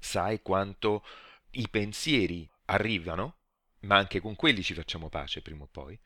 sai 0.00 0.40
quanto 0.40 1.04
i 1.52 1.68
pensieri 1.68 2.48
arrivano 2.66 3.36
ma 3.82 3.96
anche 3.96 4.20
con 4.20 4.36
quelli 4.36 4.62
ci 4.62 4.74
facciamo 4.74 5.08
pace 5.08 5.42
prima 5.42 5.64
o 5.64 5.68
poi, 5.70 5.98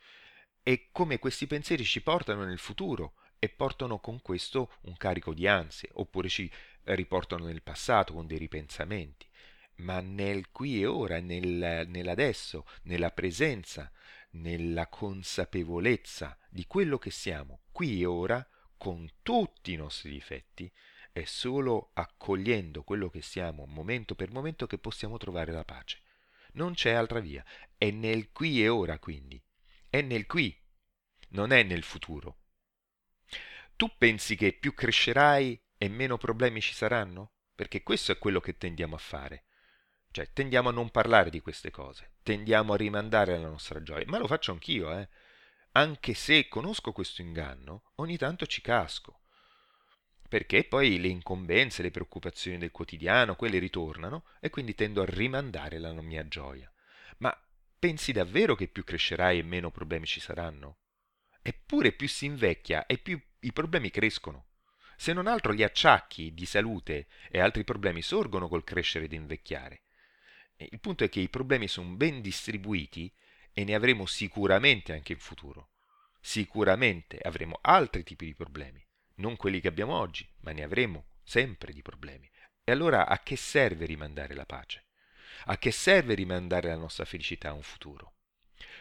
e 0.62 0.88
come 0.92 1.18
questi 1.18 1.46
pensieri 1.46 1.84
ci 1.84 2.02
portano 2.02 2.44
nel 2.44 2.58
futuro 2.58 3.14
e 3.38 3.48
portano 3.48 3.98
con 3.98 4.22
questo 4.22 4.72
un 4.82 4.96
carico 4.96 5.34
di 5.34 5.46
ansie, 5.46 5.90
oppure 5.94 6.28
ci 6.28 6.50
riportano 6.84 7.46
nel 7.46 7.62
passato 7.62 8.14
con 8.14 8.26
dei 8.26 8.38
ripensamenti, 8.38 9.28
ma 9.76 10.00
nel 10.00 10.50
qui 10.50 10.80
e 10.80 10.86
ora, 10.86 11.20
nel, 11.20 11.84
nell'adesso, 11.86 12.66
nella 12.82 13.10
presenza, 13.10 13.90
nella 14.30 14.88
consapevolezza 14.88 16.36
di 16.48 16.66
quello 16.66 16.98
che 16.98 17.10
siamo 17.10 17.60
qui 17.72 18.00
e 18.00 18.06
ora, 18.06 18.46
con 18.78 19.08
tutti 19.22 19.72
i 19.72 19.76
nostri 19.76 20.10
difetti, 20.10 20.70
è 21.16 21.24
solo 21.24 21.92
accogliendo 21.94 22.82
quello 22.82 23.08
che 23.08 23.22
siamo 23.22 23.64
momento 23.64 24.14
per 24.14 24.30
momento 24.30 24.66
che 24.66 24.76
possiamo 24.76 25.16
trovare 25.16 25.50
la 25.50 25.64
pace. 25.64 26.02
Non 26.52 26.74
c'è 26.74 26.92
altra 26.92 27.20
via. 27.20 27.42
È 27.74 27.90
nel 27.90 28.32
qui 28.32 28.62
e 28.62 28.68
ora, 28.68 28.98
quindi. 28.98 29.42
È 29.88 30.02
nel 30.02 30.26
qui, 30.26 30.54
non 31.28 31.52
è 31.52 31.62
nel 31.62 31.84
futuro. 31.84 32.40
Tu 33.76 33.90
pensi 33.96 34.36
che 34.36 34.52
più 34.52 34.74
crescerai 34.74 35.58
e 35.78 35.88
meno 35.88 36.18
problemi 36.18 36.60
ci 36.60 36.74
saranno? 36.74 37.32
Perché 37.54 37.82
questo 37.82 38.12
è 38.12 38.18
quello 38.18 38.40
che 38.40 38.58
tendiamo 38.58 38.96
a 38.96 38.98
fare. 38.98 39.46
Cioè, 40.10 40.34
tendiamo 40.34 40.68
a 40.68 40.72
non 40.72 40.90
parlare 40.90 41.30
di 41.30 41.40
queste 41.40 41.70
cose, 41.70 42.16
tendiamo 42.22 42.74
a 42.74 42.76
rimandare 42.76 43.38
la 43.38 43.48
nostra 43.48 43.82
gioia. 43.82 44.04
Ma 44.06 44.18
lo 44.18 44.26
faccio 44.26 44.52
anch'io, 44.52 44.92
eh. 44.92 45.08
Anche 45.72 46.12
se 46.12 46.46
conosco 46.48 46.92
questo 46.92 47.22
inganno, 47.22 47.84
ogni 47.94 48.18
tanto 48.18 48.44
ci 48.44 48.60
casco 48.60 49.15
perché 50.28 50.64
poi 50.64 50.98
le 50.98 51.08
incombenze, 51.08 51.82
le 51.82 51.90
preoccupazioni 51.90 52.58
del 52.58 52.70
quotidiano, 52.70 53.36
quelle 53.36 53.58
ritornano 53.58 54.24
e 54.40 54.50
quindi 54.50 54.74
tendo 54.74 55.02
a 55.02 55.06
rimandare 55.06 55.78
la 55.78 55.92
mia 56.00 56.26
gioia. 56.26 56.70
Ma 57.18 57.36
pensi 57.78 58.12
davvero 58.12 58.54
che 58.54 58.68
più 58.68 58.84
crescerai 58.84 59.38
e 59.38 59.42
meno 59.42 59.70
problemi 59.70 60.06
ci 60.06 60.20
saranno? 60.20 60.78
Eppure 61.42 61.92
più 61.92 62.08
si 62.08 62.26
invecchia 62.26 62.86
e 62.86 62.98
più 62.98 63.20
i 63.40 63.52
problemi 63.52 63.90
crescono. 63.90 64.48
Se 64.96 65.12
non 65.12 65.26
altro 65.26 65.52
gli 65.52 65.62
acciacchi 65.62 66.32
di 66.34 66.46
salute 66.46 67.06
e 67.30 67.38
altri 67.38 67.64
problemi 67.64 68.02
sorgono 68.02 68.48
col 68.48 68.64
crescere 68.64 69.04
ed 69.04 69.12
invecchiare. 69.12 69.82
Il 70.56 70.80
punto 70.80 71.04
è 71.04 71.08
che 71.08 71.20
i 71.20 71.28
problemi 71.28 71.68
sono 71.68 71.90
ben 71.90 72.22
distribuiti 72.22 73.12
e 73.52 73.64
ne 73.64 73.74
avremo 73.74 74.06
sicuramente 74.06 74.92
anche 74.94 75.12
in 75.12 75.18
futuro. 75.18 75.70
Sicuramente 76.20 77.18
avremo 77.18 77.58
altri 77.60 78.02
tipi 78.02 78.24
di 78.24 78.34
problemi 78.34 78.85
non 79.16 79.36
quelli 79.36 79.60
che 79.60 79.68
abbiamo 79.68 79.94
oggi, 79.94 80.28
ma 80.40 80.52
ne 80.52 80.62
avremo 80.62 81.06
sempre 81.22 81.72
di 81.72 81.82
problemi. 81.82 82.30
E 82.64 82.72
allora 82.72 83.06
a 83.06 83.20
che 83.20 83.36
serve 83.36 83.86
rimandare 83.86 84.34
la 84.34 84.46
pace? 84.46 84.86
A 85.46 85.58
che 85.58 85.70
serve 85.70 86.14
rimandare 86.14 86.68
la 86.68 86.76
nostra 86.76 87.04
felicità 87.04 87.50
a 87.50 87.54
un 87.54 87.62
futuro? 87.62 88.14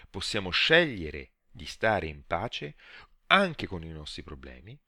Possiamo 0.09 0.49
scegliere 0.49 1.33
di 1.51 1.65
stare 1.65 2.07
in 2.07 2.25
pace 2.25 2.75
anche 3.27 3.67
con 3.67 3.83
i 3.83 3.89
nostri 3.89 4.23
problemi, 4.23 4.79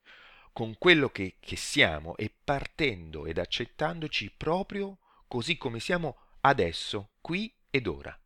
con 0.51 0.77
quello 0.77 1.09
che, 1.09 1.37
che 1.39 1.55
siamo 1.55 2.15
e 2.17 2.33
partendo 2.43 3.25
ed 3.25 3.37
accettandoci 3.37 4.31
proprio 4.31 4.99
così 5.27 5.57
come 5.57 5.79
siamo 5.79 6.17
adesso, 6.41 7.11
qui 7.21 7.53
ed 7.69 7.87
ora. 7.87 8.19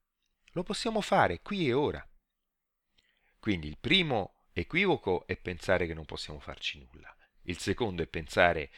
Lo 0.53 0.63
possiamo 0.63 1.01
fare 1.01 1.41
qui 1.41 1.67
e 1.67 1.73
ora. 1.73 2.05
Quindi 3.39 3.67
il 3.67 3.77
primo 3.77 4.40
equivoco 4.61 5.25
è 5.27 5.37
pensare 5.37 5.85
che 5.87 5.93
non 5.93 6.05
possiamo 6.05 6.39
farci 6.39 6.79
nulla. 6.79 7.15
Il 7.43 7.57
secondo 7.57 8.01
è 8.01 8.07
pensare 8.07 8.71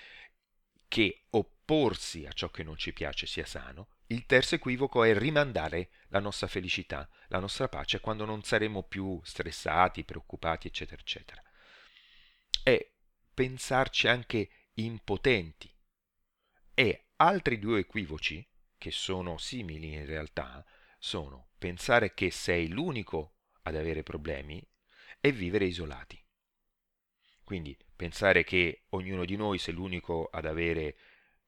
che 0.88 1.26
opporsi 1.32 2.26
a 2.26 2.32
ciò 2.32 2.50
che 2.50 2.64
non 2.64 2.78
ci 2.78 2.94
piace 2.94 3.26
sia 3.26 3.46
sano. 3.46 3.90
Il 4.08 4.26
terzo 4.26 4.56
equivoco 4.56 5.04
è 5.04 5.18
rimandare 5.18 5.90
la 6.10 6.20
nostra 6.20 6.48
felicità, 6.48 7.10
la 7.28 7.40
nostra 7.40 7.68
pace 7.68 8.00
quando 8.00 8.26
non 8.26 8.44
saremo 8.44 8.84
più 8.84 9.20
stressati, 9.24 10.04
preoccupati, 10.04 10.68
eccetera, 10.68 11.02
eccetera. 11.02 11.42
E 12.64 12.96
pensarci 13.34 14.08
anche 14.08 14.50
impotenti. 14.74 15.74
E 16.74 17.08
altri 17.18 17.60
due 17.60 17.80
equivoci, 17.80 18.48
che 18.78 18.92
sono 18.92 19.38
simili 19.38 19.94
in 19.94 20.06
realtà, 20.06 20.64
sono 21.00 21.52
pensare 21.58 22.14
che 22.14 22.32
sei 22.32 22.68
l'unico 22.68 23.38
ad 23.64 23.76
avere 23.76 24.04
problemi 24.04 24.62
e 25.26 25.32
vivere 25.32 25.64
isolati. 25.64 26.22
Quindi 27.46 27.78
pensare 27.96 28.44
che 28.44 28.88
ognuno 28.90 29.24
di 29.24 29.38
noi 29.38 29.58
sia 29.58 29.72
l'unico 29.72 30.28
ad 30.30 30.46
avere 30.46 30.98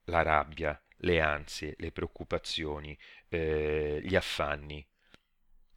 la 0.05 0.21
rabbia, 0.21 0.81
le 0.99 1.19
ansie, 1.19 1.75
le 1.79 1.91
preoccupazioni, 1.91 2.97
eh, 3.27 3.99
gli 4.01 4.15
affanni, 4.15 4.87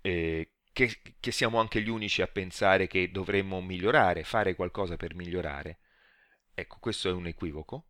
eh, 0.00 0.52
che, 0.72 1.00
che 1.18 1.32
siamo 1.32 1.58
anche 1.58 1.82
gli 1.82 1.88
unici 1.88 2.22
a 2.22 2.28
pensare 2.28 2.86
che 2.86 3.10
dovremmo 3.10 3.60
migliorare, 3.60 4.22
fare 4.22 4.54
qualcosa 4.54 4.96
per 4.96 5.16
migliorare. 5.16 5.80
Ecco, 6.54 6.78
questo 6.78 7.08
è 7.08 7.12
un 7.12 7.26
equivoco 7.26 7.86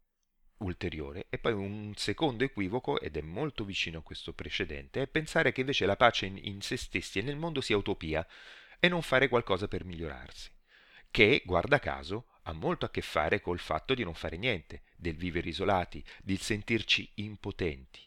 ulteriore. 0.58 1.26
E 1.28 1.38
poi 1.38 1.52
un 1.52 1.92
secondo 1.96 2.44
equivoco, 2.44 2.98
ed 2.98 3.18
è 3.18 3.20
molto 3.20 3.62
vicino 3.62 3.98
a 3.98 4.02
questo 4.02 4.32
precedente, 4.32 5.02
è 5.02 5.06
pensare 5.06 5.52
che 5.52 5.60
invece 5.60 5.84
la 5.84 5.96
pace 5.96 6.24
in, 6.24 6.38
in 6.40 6.62
se 6.62 6.78
stessi 6.78 7.18
e 7.18 7.22
nel 7.22 7.36
mondo 7.36 7.60
sia 7.60 7.76
utopia 7.76 8.26
e 8.80 8.88
non 8.88 9.02
fare 9.02 9.28
qualcosa 9.28 9.68
per 9.68 9.84
migliorarsi 9.84 10.56
che, 11.10 11.42
guarda 11.44 11.78
caso, 11.78 12.26
ha 12.42 12.52
molto 12.52 12.84
a 12.86 12.90
che 12.90 13.02
fare 13.02 13.40
col 13.40 13.58
fatto 13.58 13.94
di 13.94 14.04
non 14.04 14.14
fare 14.14 14.36
niente, 14.36 14.82
del 14.96 15.16
vivere 15.16 15.48
isolati, 15.48 16.04
di 16.22 16.36
sentirci 16.36 17.10
impotenti. 17.16 18.00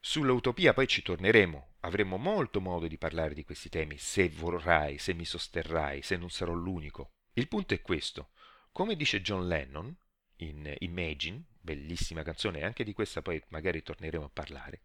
Sull'utopia 0.00 0.74
poi 0.74 0.86
ci 0.86 1.02
torneremo, 1.02 1.76
avremo 1.80 2.18
molto 2.18 2.60
modo 2.60 2.86
di 2.86 2.98
parlare 2.98 3.34
di 3.34 3.44
questi 3.44 3.68
temi, 3.68 3.96
se 3.96 4.28
vorrai, 4.28 4.98
se 4.98 5.14
mi 5.14 5.24
sosterrai, 5.24 6.02
se 6.02 6.16
non 6.16 6.30
sarò 6.30 6.52
l'unico. 6.52 7.12
Il 7.34 7.48
punto 7.48 7.74
è 7.74 7.80
questo. 7.80 8.30
Come 8.70 8.96
dice 8.96 9.22
John 9.22 9.48
Lennon 9.48 9.94
in 10.36 10.74
Imagine, 10.80 11.44
bellissima 11.60 12.22
canzone, 12.22 12.62
anche 12.64 12.84
di 12.84 12.92
questa 12.92 13.22
poi 13.22 13.42
magari 13.48 13.82
torneremo 13.82 14.24
a 14.24 14.30
parlare, 14.30 14.82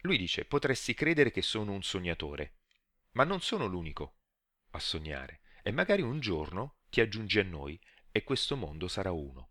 lui 0.00 0.18
dice 0.18 0.44
potresti 0.44 0.92
credere 0.92 1.30
che 1.30 1.42
sono 1.42 1.72
un 1.72 1.82
sognatore, 1.82 2.61
ma 3.12 3.24
non 3.24 3.40
sono 3.40 3.66
l'unico 3.66 4.16
a 4.70 4.78
sognare 4.78 5.40
e 5.62 5.70
magari 5.70 6.02
un 6.02 6.20
giorno 6.20 6.76
ti 6.88 7.00
aggiungi 7.00 7.38
a 7.38 7.44
noi 7.44 7.80
e 8.10 8.22
questo 8.24 8.56
mondo 8.56 8.88
sarà 8.88 9.12
uno. 9.12 9.50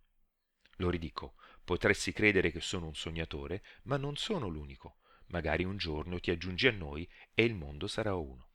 Lo 0.77 0.89
ridico, 0.89 1.36
potresti 1.63 2.12
credere 2.12 2.51
che 2.51 2.60
sono 2.60 2.88
un 2.88 2.96
sognatore, 2.96 3.63
ma 3.84 3.98
non 3.98 4.15
sono 4.15 4.48
l'unico, 4.48 5.00
magari 5.27 5.63
un 5.63 5.77
giorno 5.77 6.20
ti 6.20 6.32
aggiungi 6.32 6.68
a 6.68 6.72
noi 6.72 7.10
e 7.34 7.44
il 7.44 7.56
mondo 7.56 7.88
sarà 7.88 8.15
uno. 8.15 8.50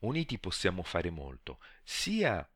Uniti 0.00 0.38
possiamo 0.38 0.82
fare 0.82 1.10
molto, 1.10 1.60
sia 1.82 2.48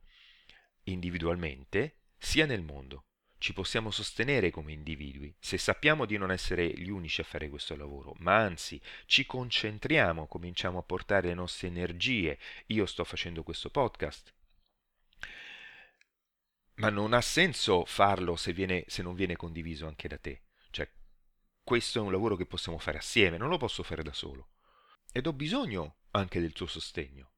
individualmente, 0.84 2.00
sia 2.18 2.46
nel 2.46 2.62
mondo. 2.62 3.07
Ci 3.38 3.52
possiamo 3.52 3.92
sostenere 3.92 4.50
come 4.50 4.72
individui 4.72 5.32
se 5.38 5.58
sappiamo 5.58 6.06
di 6.06 6.16
non 6.16 6.32
essere 6.32 6.68
gli 6.68 6.90
unici 6.90 7.20
a 7.20 7.24
fare 7.24 7.48
questo 7.48 7.76
lavoro, 7.76 8.14
ma 8.18 8.36
anzi 8.36 8.80
ci 9.06 9.24
concentriamo, 9.26 10.26
cominciamo 10.26 10.78
a 10.78 10.82
portare 10.82 11.28
le 11.28 11.34
nostre 11.34 11.68
energie. 11.68 12.36
Io 12.66 12.84
sto 12.84 13.04
facendo 13.04 13.44
questo 13.44 13.70
podcast, 13.70 14.34
ma 16.74 16.90
non 16.90 17.12
ha 17.12 17.20
senso 17.20 17.84
farlo 17.84 18.34
se, 18.34 18.52
viene, 18.52 18.84
se 18.88 19.02
non 19.02 19.14
viene 19.14 19.36
condiviso 19.36 19.86
anche 19.86 20.08
da 20.08 20.18
te. 20.18 20.42
Cioè, 20.70 20.90
questo 21.62 22.00
è 22.00 22.02
un 22.02 22.10
lavoro 22.10 22.34
che 22.34 22.46
possiamo 22.46 22.78
fare 22.78 22.98
assieme, 22.98 23.36
non 23.36 23.48
lo 23.48 23.56
posso 23.56 23.84
fare 23.84 24.02
da 24.02 24.12
solo. 24.12 24.48
Ed 25.12 25.26
ho 25.26 25.32
bisogno 25.32 25.98
anche 26.10 26.40
del 26.40 26.52
tuo 26.52 26.66
sostegno. 26.66 27.30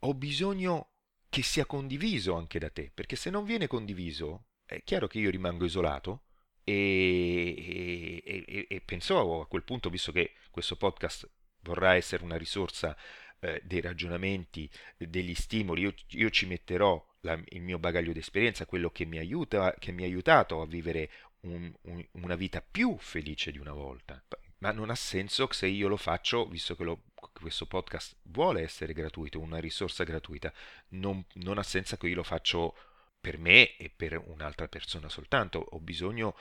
Ho 0.00 0.14
bisogno 0.14 0.93
che 1.34 1.42
sia 1.42 1.66
condiviso 1.66 2.36
anche 2.36 2.60
da 2.60 2.70
te, 2.70 2.92
perché 2.94 3.16
se 3.16 3.28
non 3.28 3.42
viene 3.44 3.66
condiviso 3.66 4.44
è 4.64 4.84
chiaro 4.84 5.08
che 5.08 5.18
io 5.18 5.30
rimango 5.30 5.64
isolato 5.64 6.26
e, 6.62 8.22
e, 8.24 8.66
e, 8.68 8.80
penso 8.82 9.40
a 9.40 9.46
quel 9.48 9.64
punto, 9.64 9.90
visto 9.90 10.12
che 10.12 10.34
questo 10.52 10.76
podcast 10.76 11.28
vorrà 11.62 11.96
essere 11.96 12.22
una 12.22 12.36
risorsa 12.36 12.96
eh, 13.40 13.60
dei 13.64 13.80
ragionamenti, 13.80 14.70
degli 14.96 15.34
stimoli, 15.34 15.80
io, 15.80 15.94
io 16.10 16.30
ci 16.30 16.46
metterò 16.46 17.04
la, 17.22 17.36
il 17.48 17.62
mio 17.62 17.80
bagaglio 17.80 18.12
di 18.12 18.20
esperienza, 18.20 18.64
quello 18.64 18.90
che 18.90 19.04
mi, 19.04 19.18
aiuta, 19.18 19.74
che 19.76 19.90
mi 19.90 20.04
ha 20.04 20.06
aiutato 20.06 20.60
a 20.60 20.66
vivere 20.66 21.10
un, 21.40 21.68
un, 21.80 22.06
una 22.12 22.36
vita 22.36 22.62
più 22.62 22.96
felice 22.96 23.50
di 23.50 23.58
una 23.58 23.72
volta. 23.72 24.24
Ma 24.64 24.72
non 24.72 24.88
ha 24.88 24.94
senso 24.94 25.46
se 25.52 25.66
io 25.66 25.88
lo 25.88 25.98
faccio, 25.98 26.48
visto 26.48 26.74
che 26.74 26.84
lo, 26.84 27.02
questo 27.34 27.66
podcast 27.66 28.16
vuole 28.22 28.62
essere 28.62 28.94
gratuito, 28.94 29.38
una 29.38 29.58
risorsa 29.58 30.04
gratuita, 30.04 30.50
non, 30.88 31.22
non 31.34 31.58
ha 31.58 31.62
senso 31.62 31.98
che 31.98 32.08
io 32.08 32.14
lo 32.14 32.22
faccio 32.22 32.74
per 33.20 33.36
me 33.36 33.76
e 33.76 33.90
per 33.94 34.16
un'altra 34.16 34.66
persona 34.66 35.10
soltanto. 35.10 35.58
Ho 35.58 35.80
bisogno 35.80 36.34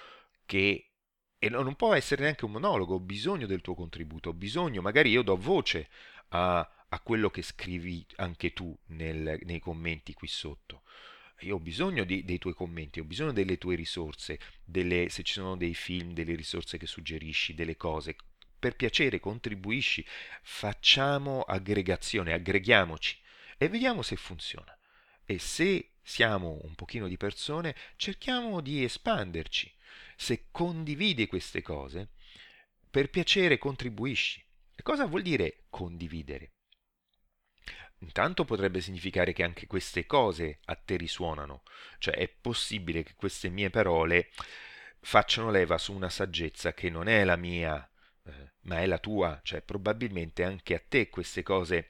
che 0.46 0.92
e 1.38 1.50
non 1.50 1.76
può 1.76 1.94
essere 1.94 2.22
neanche 2.22 2.46
un 2.46 2.52
monologo, 2.52 2.96
ho 2.96 3.00
bisogno 3.02 3.46
del 3.46 3.60
tuo 3.60 3.76
contributo, 3.76 4.30
ho 4.30 4.34
bisogno, 4.34 4.82
magari 4.82 5.10
io 5.10 5.22
do 5.22 5.36
voce 5.36 5.90
a, 6.30 6.60
a 6.88 7.00
quello 7.02 7.30
che 7.30 7.42
scrivi 7.42 8.06
anche 8.16 8.54
tu 8.54 8.74
nel, 8.86 9.38
nei 9.44 9.60
commenti 9.60 10.14
qui 10.14 10.30
sotto. 10.30 10.84
Io 11.42 11.56
ho 11.56 11.60
bisogno 11.60 12.04
di, 12.04 12.24
dei 12.24 12.38
tuoi 12.38 12.54
commenti, 12.54 13.00
ho 13.00 13.04
bisogno 13.04 13.34
delle 13.34 13.58
tue 13.58 13.76
risorse, 13.76 14.40
delle, 14.64 15.10
se 15.10 15.24
ci 15.24 15.34
sono 15.34 15.58
dei 15.58 15.74
film, 15.74 16.14
delle 16.14 16.36
risorse 16.36 16.78
che 16.78 16.88
suggerisci, 16.88 17.54
delle 17.54 17.76
cose. 17.76 18.16
Per 18.58 18.76
piacere, 18.76 19.20
contribuisci, 19.20 20.06
facciamo 20.42 21.42
aggregazione, 21.42 22.34
aggreghiamoci 22.34 23.18
e 23.58 23.68
vediamo 23.68 24.02
se 24.02 24.16
funziona. 24.16 24.78
E 25.26 25.38
se 25.40 25.96
siamo 26.02 26.60
un 26.64 26.76
pochino 26.76 27.08
di 27.08 27.18
persone, 27.18 27.76
cerchiamo 27.96 28.62
di 28.62 28.84
espanderci. 28.84 29.74
Se 30.16 30.48
condividi 30.52 31.28
queste 31.28 31.62
cose, 31.62 32.10
per 32.90 33.10
piacere 33.10 33.58
contribuisci. 33.58 34.44
E 34.76 34.82
cosa 34.82 35.06
vuol 35.06 35.24
dire 35.24 35.66
condividere? 35.70 36.52
Intanto 38.04 38.44
potrebbe 38.44 38.82
significare 38.82 39.32
che 39.32 39.44
anche 39.44 39.66
queste 39.66 40.06
cose 40.06 40.60
a 40.66 40.76
te 40.76 40.98
risuonano, 40.98 41.64
cioè 42.00 42.14
è 42.16 42.28
possibile 42.28 43.02
che 43.02 43.14
queste 43.16 43.50
mie 43.50 43.70
parole 43.70 44.30
facciano 45.00 45.50
leva 45.50 45.78
su 45.78 45.94
una 45.94 46.10
saggezza 46.10 46.74
che 46.74 46.90
non 46.90 47.08
è 47.08 47.24
la 47.24 47.38
mia, 47.38 47.90
eh, 48.26 48.52
ma 48.64 48.82
è 48.82 48.86
la 48.88 49.00
tua, 49.00 49.40
cioè 49.44 49.62
probabilmente 49.62 50.44
anche 50.44 50.76
a 50.76 50.84
te 50.86 51.08
queste 51.10 51.44
cose 51.44 51.88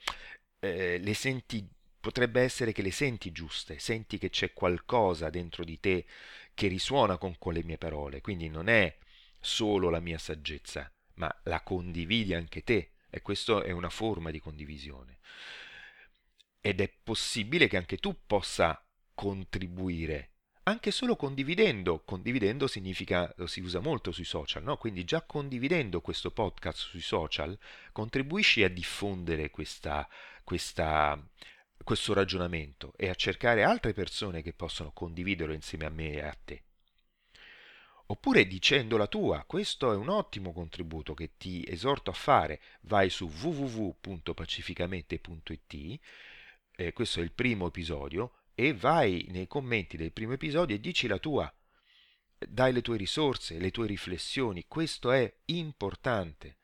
eh, 0.59 0.99
le 0.99 1.13
senti, 1.15 1.67
potrebbe 1.99 2.41
essere 2.41 2.73
che 2.73 2.83
le 2.83 2.91
senti 2.91 3.31
giuste, 3.31 3.79
senti 3.79 4.19
che 4.19 4.29
c'è 4.29 4.53
qualcosa 4.53 5.31
dentro 5.31 5.63
di 5.63 5.79
te 5.79 6.05
che 6.53 6.67
risuona 6.67 7.17
con 7.17 7.39
quelle 7.39 7.63
mie 7.63 7.79
parole, 7.79 8.21
quindi 8.21 8.49
non 8.49 8.69
è 8.69 8.95
solo 9.39 9.89
la 9.89 9.99
mia 9.99 10.19
saggezza, 10.19 10.87
ma 11.15 11.35
la 11.45 11.61
condividi 11.61 12.35
anche 12.35 12.63
te. 12.63 12.91
E 13.09 13.21
questa 13.21 13.61
è 13.63 13.71
una 13.71 13.89
forma 13.89 14.31
di 14.31 14.39
condivisione 14.39 15.19
ed 16.65 16.79
è 16.79 16.89
possibile 17.03 17.67
che 17.67 17.75
anche 17.75 17.97
tu 17.97 18.15
possa 18.25 18.81
contribuire 19.13 20.33
anche 20.63 20.91
solo 20.91 21.15
condividendo. 21.15 22.03
Condividendo 22.03 22.67
significa, 22.67 23.33
si 23.45 23.61
usa 23.61 23.79
molto 23.79 24.11
sui 24.11 24.23
social, 24.23 24.63
no? 24.63 24.77
Quindi 24.77 25.03
già 25.03 25.21
condividendo 25.21 26.01
questo 26.01 26.31
podcast 26.31 26.79
sui 26.79 27.01
social, 27.01 27.55
contribuisci 27.91 28.63
a 28.63 28.69
diffondere 28.69 29.49
questa, 29.49 30.07
questa, 30.43 31.21
questo 31.83 32.13
ragionamento 32.13 32.93
e 32.95 33.09
a 33.09 33.15
cercare 33.15 33.63
altre 33.63 33.93
persone 33.93 34.41
che 34.41 34.53
possono 34.53 34.91
condividerlo 34.93 35.53
insieme 35.53 35.85
a 35.85 35.89
me 35.89 36.13
e 36.13 36.21
a 36.21 36.37
te. 36.43 36.63
Oppure 38.05 38.45
dicendo 38.47 38.97
la 38.97 39.07
tua, 39.07 39.43
questo 39.47 39.91
è 39.91 39.95
un 39.95 40.09
ottimo 40.09 40.53
contributo 40.53 41.13
che 41.13 41.31
ti 41.37 41.65
esorto 41.67 42.09
a 42.09 42.13
fare. 42.13 42.61
Vai 42.81 43.09
su 43.09 43.27
www.pacificamente.it 43.27 45.99
eh, 46.75 46.93
questo 46.93 47.19
è 47.19 47.23
il 47.23 47.31
primo 47.31 47.67
episodio, 47.67 48.33
e 48.55 48.73
vai 48.73 49.27
nei 49.29 49.47
commenti 49.47 49.97
del 49.97 50.11
primo 50.11 50.33
episodio 50.33 50.75
e 50.75 50.79
dici 50.79 51.07
la 51.07 51.17
tua, 51.17 51.51
dai 52.37 52.73
le 52.73 52.81
tue 52.81 52.97
risorse, 52.97 53.57
le 53.57 53.71
tue 53.71 53.87
riflessioni, 53.87 54.65
questo 54.67 55.11
è 55.11 55.31
importante. 55.45 56.57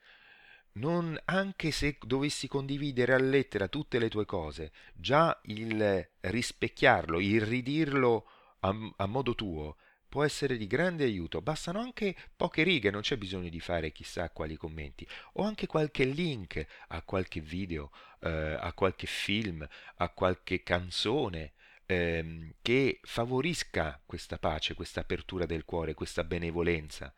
Non, 0.73 1.19
anche 1.25 1.71
se 1.71 1.97
dovessi 2.01 2.47
condividere 2.47 3.13
a 3.13 3.17
lettera 3.17 3.67
tutte 3.67 3.97
le 3.99 4.09
tue 4.09 4.25
cose, 4.25 4.71
già 4.93 5.37
il 5.45 6.09
rispecchiarlo, 6.21 7.19
il 7.19 7.41
ridirlo 7.41 8.29
a, 8.59 8.75
a 8.97 9.05
modo 9.07 9.35
tuo, 9.35 9.77
può 10.09 10.23
essere 10.23 10.57
di 10.57 10.67
grande 10.67 11.03
aiuto. 11.05 11.41
Bastano 11.41 11.79
anche 11.79 12.15
poche 12.35 12.63
righe, 12.63 12.91
non 12.91 13.01
c'è 13.01 13.17
bisogno 13.17 13.49
di 13.49 13.59
fare 13.59 13.91
chissà 13.91 14.29
quali 14.31 14.57
commenti, 14.57 15.07
o 15.33 15.43
anche 15.43 15.67
qualche 15.67 16.03
link 16.03 16.65
a 16.87 17.01
qualche 17.03 17.39
video, 17.39 17.91
eh, 18.21 18.57
a 18.59 18.73
qualche 18.73 19.07
film, 19.07 19.65
a 19.97 20.09
qualche 20.09 20.63
canzone 20.63 21.53
ehm, 21.85 22.53
che 22.61 22.99
favorisca 23.03 24.01
questa 24.05 24.37
pace, 24.37 24.73
questa 24.73 25.01
apertura 25.01 25.45
del 25.45 25.63
cuore, 25.63 25.93
questa 25.93 26.23
benevolenza 26.23 27.13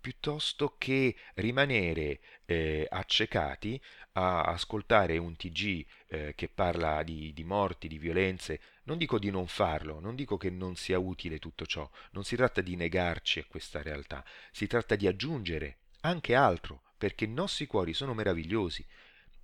piuttosto 0.00 0.74
che 0.78 1.14
rimanere 1.34 2.20
eh, 2.44 2.86
accecati 2.88 3.80
a 4.12 4.42
ascoltare 4.42 5.18
un 5.18 5.36
TG 5.36 5.86
eh, 6.08 6.34
che 6.34 6.48
parla 6.48 7.02
di, 7.02 7.32
di, 7.32 7.44
morti, 7.44 7.88
di 7.88 7.98
violenze. 7.98 8.60
Non 8.84 8.98
dico 8.98 9.18
di 9.18 9.30
non 9.30 9.46
farlo, 9.46 10.00
non 10.00 10.14
dico 10.14 10.36
che 10.36 10.50
non 10.50 10.76
sia 10.76 10.98
utile 10.98 11.38
tutto 11.38 11.66
ciò, 11.66 11.88
non 12.12 12.24
si 12.24 12.36
tratta 12.36 12.60
di 12.60 12.76
negarci 12.76 13.40
a 13.40 13.44
questa 13.46 13.82
realtà, 13.82 14.24
si 14.50 14.66
tratta 14.66 14.96
di 14.96 15.06
aggiungere 15.06 15.78
anche 16.00 16.34
altro, 16.34 16.82
perché 16.96 17.24
i 17.24 17.28
nostri 17.28 17.66
cuori 17.66 17.92
sono 17.92 18.14
meravigliosi. 18.14 18.84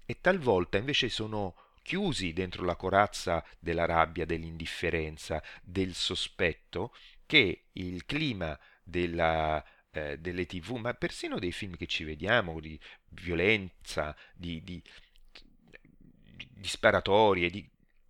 E 0.06 0.18
talvolta 0.20 0.78
invece 0.78 1.08
sono 1.08 1.54
chiusi 1.82 2.32
dentro 2.32 2.64
la 2.64 2.76
corazza 2.76 3.44
della 3.58 3.84
rabbia, 3.84 4.24
dell'indifferenza, 4.24 5.42
del 5.62 5.94
sospetto 5.94 6.94
che 7.26 7.66
il 7.72 8.04
clima 8.06 8.58
della 8.82 9.64
eh, 9.94 10.18
delle 10.18 10.46
tv, 10.46 10.72
ma 10.76 10.92
persino 10.94 11.38
dei 11.38 11.52
film 11.52 11.76
che 11.76 11.86
ci 11.86 12.04
vediamo, 12.04 12.60
di 12.60 12.78
violenza, 13.10 14.16
di, 14.34 14.62
di, 14.62 14.82
di 15.30 16.68
sparatorie, 16.68 17.48
di, 17.50 17.68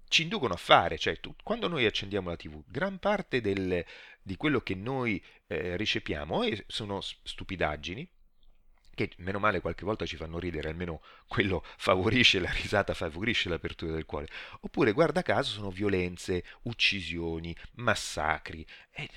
ci 0.09 0.23
inducono 0.23 0.55
a 0.55 0.59
fare, 0.59 0.99
cioè 0.99 1.21
tu, 1.21 1.35
quando 1.43 1.69
noi 1.69 1.87
accendiamo 1.87 2.31
la 2.31 2.37
tv, 2.37 2.63
gran 2.67 2.99
parte 2.99 3.41
del, 3.41 3.85
di 4.23 4.37
quello 4.37 4.61
che 4.61 4.75
noi 4.75 5.23
eh, 5.47 5.77
ricepiamo 5.77 6.43
sono 6.67 7.01
stupidaggini, 7.01 8.09
che 8.95 9.11
meno 9.19 9.39
male 9.39 9.61
qualche 9.61 9.85
volta 9.85 10.07
ci 10.07 10.17
fanno 10.17 10.39
ridere, 10.39 10.69
almeno 10.69 11.03
quello 11.27 11.65
favorisce 11.77 12.41
la 12.41 12.51
risata, 12.51 12.95
favorisce 12.95 13.49
l'apertura 13.49 13.93
del 13.93 14.05
cuore. 14.05 14.29
Oppure, 14.61 14.93
guarda 14.93 15.23
caso, 15.23 15.53
sono 15.53 15.71
violenze, 15.71 16.45
uccisioni, 16.63 17.55
massacri. 17.75 18.67
E 18.91 19.09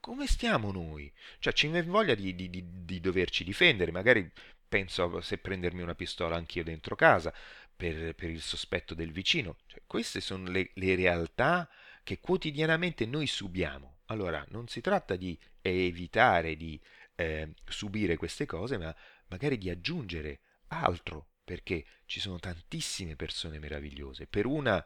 come 0.00 0.26
stiamo 0.26 0.72
noi? 0.72 1.12
Cioè, 1.38 1.52
ci 1.52 1.68
voglia 1.82 2.14
di, 2.14 2.34
di, 2.34 2.50
di, 2.50 2.64
di 2.84 3.00
doverci 3.00 3.44
difendere, 3.44 3.90
magari 3.92 4.30
penso 4.68 5.20
se 5.20 5.38
prendermi 5.38 5.82
una 5.82 5.94
pistola 5.94 6.36
anch'io 6.36 6.64
dentro 6.64 6.96
casa 6.96 7.32
per, 7.74 8.14
per 8.14 8.30
il 8.30 8.40
sospetto 8.40 8.94
del 8.94 9.12
vicino. 9.12 9.58
Cioè, 9.66 9.82
queste 9.86 10.20
sono 10.20 10.50
le, 10.50 10.70
le 10.74 10.94
realtà 10.94 11.68
che 12.02 12.20
quotidianamente 12.20 13.06
noi 13.06 13.26
subiamo. 13.26 13.95
Allora, 14.06 14.44
non 14.50 14.68
si 14.68 14.80
tratta 14.80 15.16
di 15.16 15.38
evitare 15.60 16.56
di 16.56 16.80
eh, 17.16 17.54
subire 17.64 18.16
queste 18.16 18.46
cose, 18.46 18.78
ma 18.78 18.94
magari 19.28 19.58
di 19.58 19.70
aggiungere 19.70 20.40
altro, 20.68 21.30
perché 21.44 21.84
ci 22.06 22.20
sono 22.20 22.38
tantissime 22.38 23.16
persone 23.16 23.58
meravigliose. 23.58 24.26
Per 24.26 24.46
una 24.46 24.84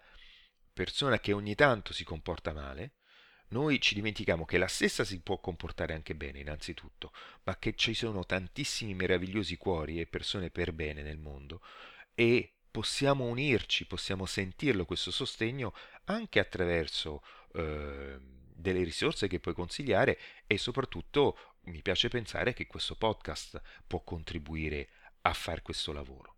persona 0.72 1.18
che 1.18 1.32
ogni 1.32 1.54
tanto 1.54 1.92
si 1.92 2.04
comporta 2.04 2.52
male, 2.52 2.94
noi 3.48 3.80
ci 3.80 3.94
dimentichiamo 3.94 4.44
che 4.44 4.58
la 4.58 4.68
stessa 4.68 5.04
si 5.04 5.20
può 5.20 5.40
comportare 5.40 5.92
anche 5.92 6.14
bene, 6.14 6.38
innanzitutto, 6.38 7.12
ma 7.42 7.58
che 7.58 7.74
ci 7.74 7.94
sono 7.94 8.24
tantissimi 8.24 8.94
meravigliosi 8.94 9.56
cuori 9.56 10.00
e 10.00 10.06
persone 10.06 10.50
per 10.50 10.72
bene 10.72 11.02
nel 11.02 11.18
mondo 11.18 11.60
e 12.14 12.54
possiamo 12.70 13.24
unirci, 13.24 13.86
possiamo 13.86 14.24
sentirlo 14.24 14.84
questo 14.84 15.10
sostegno 15.10 15.74
anche 16.04 16.38
attraverso 16.38 17.24
eh, 17.54 18.18
delle 18.60 18.82
risorse 18.82 19.28
che 19.28 19.40
puoi 19.40 19.54
consigliare 19.54 20.18
e 20.46 20.58
soprattutto 20.58 21.56
mi 21.64 21.82
piace 21.82 22.08
pensare 22.08 22.52
che 22.52 22.66
questo 22.66 22.94
podcast 22.96 23.60
può 23.86 24.02
contribuire 24.02 24.88
a 25.22 25.32
fare 25.32 25.62
questo 25.62 25.92
lavoro. 25.92 26.36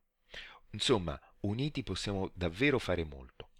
Insomma, 0.71 1.21
uniti 1.41 1.83
possiamo 1.83 2.31
davvero 2.35 2.79
fare 2.79 3.05
molto. 3.05 3.51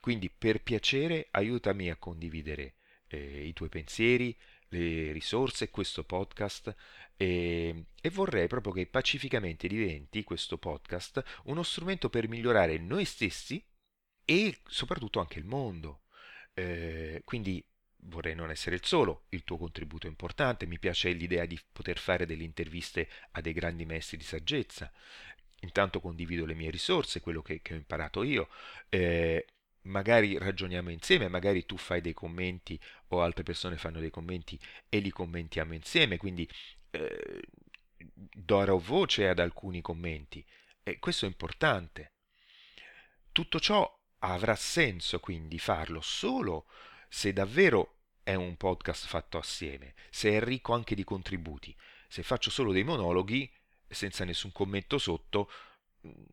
Quindi 0.00 0.30
per 0.30 0.62
piacere 0.62 1.28
aiutami 1.32 1.90
a 1.90 1.96
condividere 1.96 2.76
eh, 3.08 3.46
i 3.46 3.52
tuoi 3.52 3.68
pensieri, 3.68 4.36
le 4.68 5.12
risorse, 5.12 5.70
questo 5.70 6.04
podcast 6.04 6.74
e, 7.16 7.86
e, 8.00 8.10
vorrei 8.10 8.46
proprio 8.48 8.72
che 8.72 8.86
pacificamente 8.86 9.66
diventi 9.66 10.24
questo 10.24 10.58
podcast 10.58 11.22
uno 11.44 11.62
strumento 11.62 12.10
per 12.10 12.28
migliorare 12.28 12.78
noi 12.78 13.04
stessi 13.04 13.64
e 14.24 14.60
soprattutto 14.66 15.20
anche 15.20 15.38
il 15.38 15.46
mondo. 15.46 16.02
Eh, 16.58 17.22
quindi 17.24 17.64
vorrei 18.02 18.34
non 18.34 18.50
essere 18.50 18.74
il 18.74 18.84
solo, 18.84 19.26
il 19.28 19.44
tuo 19.44 19.56
contributo 19.56 20.06
è 20.06 20.10
importante, 20.10 20.66
mi 20.66 20.80
piace 20.80 21.10
l'idea 21.12 21.46
di 21.46 21.58
poter 21.70 21.98
fare 21.98 22.26
delle 22.26 22.42
interviste 22.42 23.08
a 23.32 23.40
dei 23.40 23.52
grandi 23.52 23.84
maestri 23.84 24.16
di 24.16 24.24
saggezza, 24.24 24.90
intanto 25.60 26.00
condivido 26.00 26.44
le 26.44 26.54
mie 26.54 26.70
risorse, 26.70 27.20
quello 27.20 27.42
che, 27.42 27.62
che 27.62 27.74
ho 27.74 27.76
imparato 27.76 28.24
io, 28.24 28.48
eh, 28.88 29.46
magari 29.82 30.36
ragioniamo 30.36 30.90
insieme, 30.90 31.28
magari 31.28 31.64
tu 31.64 31.76
fai 31.76 32.00
dei 32.00 32.12
commenti 32.12 32.78
o 33.08 33.22
altre 33.22 33.44
persone 33.44 33.76
fanno 33.76 34.00
dei 34.00 34.10
commenti 34.10 34.58
e 34.88 34.98
li 34.98 35.10
commentiamo 35.10 35.74
insieme, 35.74 36.16
quindi 36.16 36.48
eh, 36.90 37.40
darò 38.34 38.78
voce 38.78 39.28
ad 39.28 39.38
alcuni 39.38 39.80
commenti. 39.80 40.44
E 40.82 40.98
questo 40.98 41.24
è 41.24 41.28
importante. 41.28 42.14
Tutto 43.30 43.60
ciò 43.60 43.97
avrà 44.20 44.54
senso 44.54 45.20
quindi 45.20 45.58
farlo 45.58 46.00
solo 46.00 46.66
se 47.08 47.32
davvero 47.32 47.96
è 48.22 48.34
un 48.34 48.56
podcast 48.56 49.06
fatto 49.06 49.38
assieme, 49.38 49.94
se 50.10 50.30
è 50.30 50.40
ricco 50.42 50.74
anche 50.74 50.94
di 50.94 51.04
contributi. 51.04 51.74
Se 52.08 52.22
faccio 52.22 52.50
solo 52.50 52.72
dei 52.72 52.84
monologhi 52.84 53.50
senza 53.86 54.24
nessun 54.24 54.52
commento 54.52 54.98
sotto, 54.98 55.50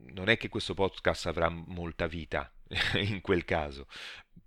non 0.10 0.30
è 0.30 0.38
che 0.38 0.50
questo 0.50 0.74
podcast 0.74 1.28
avrà 1.28 1.50
molta 1.50 2.08
vita 2.08 2.52
in 2.96 3.22
quel 3.22 3.46
caso, 3.46 3.88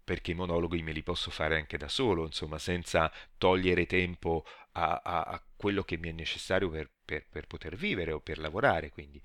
perché 0.04 0.32
i 0.32 0.34
monologhi 0.34 0.82
me 0.82 0.92
li 0.92 1.02
posso 1.02 1.30
fare 1.30 1.56
anche 1.56 1.78
da 1.78 1.88
solo, 1.88 2.24
insomma, 2.24 2.58
senza 2.58 3.12
togliere 3.36 3.86
tempo 3.86 4.44
a, 4.72 5.00
a, 5.02 5.22
a 5.22 5.42
quello 5.56 5.82
che 5.82 5.96
mi 5.96 6.08
è 6.10 6.12
necessario 6.12 6.68
per, 6.68 6.90
per, 7.04 7.26
per, 7.28 7.46
poter 7.46 7.76
vivere 7.76 8.12
o 8.12 8.20
per 8.20 8.38
lavorare. 8.38 8.90
Quindi. 8.90 9.22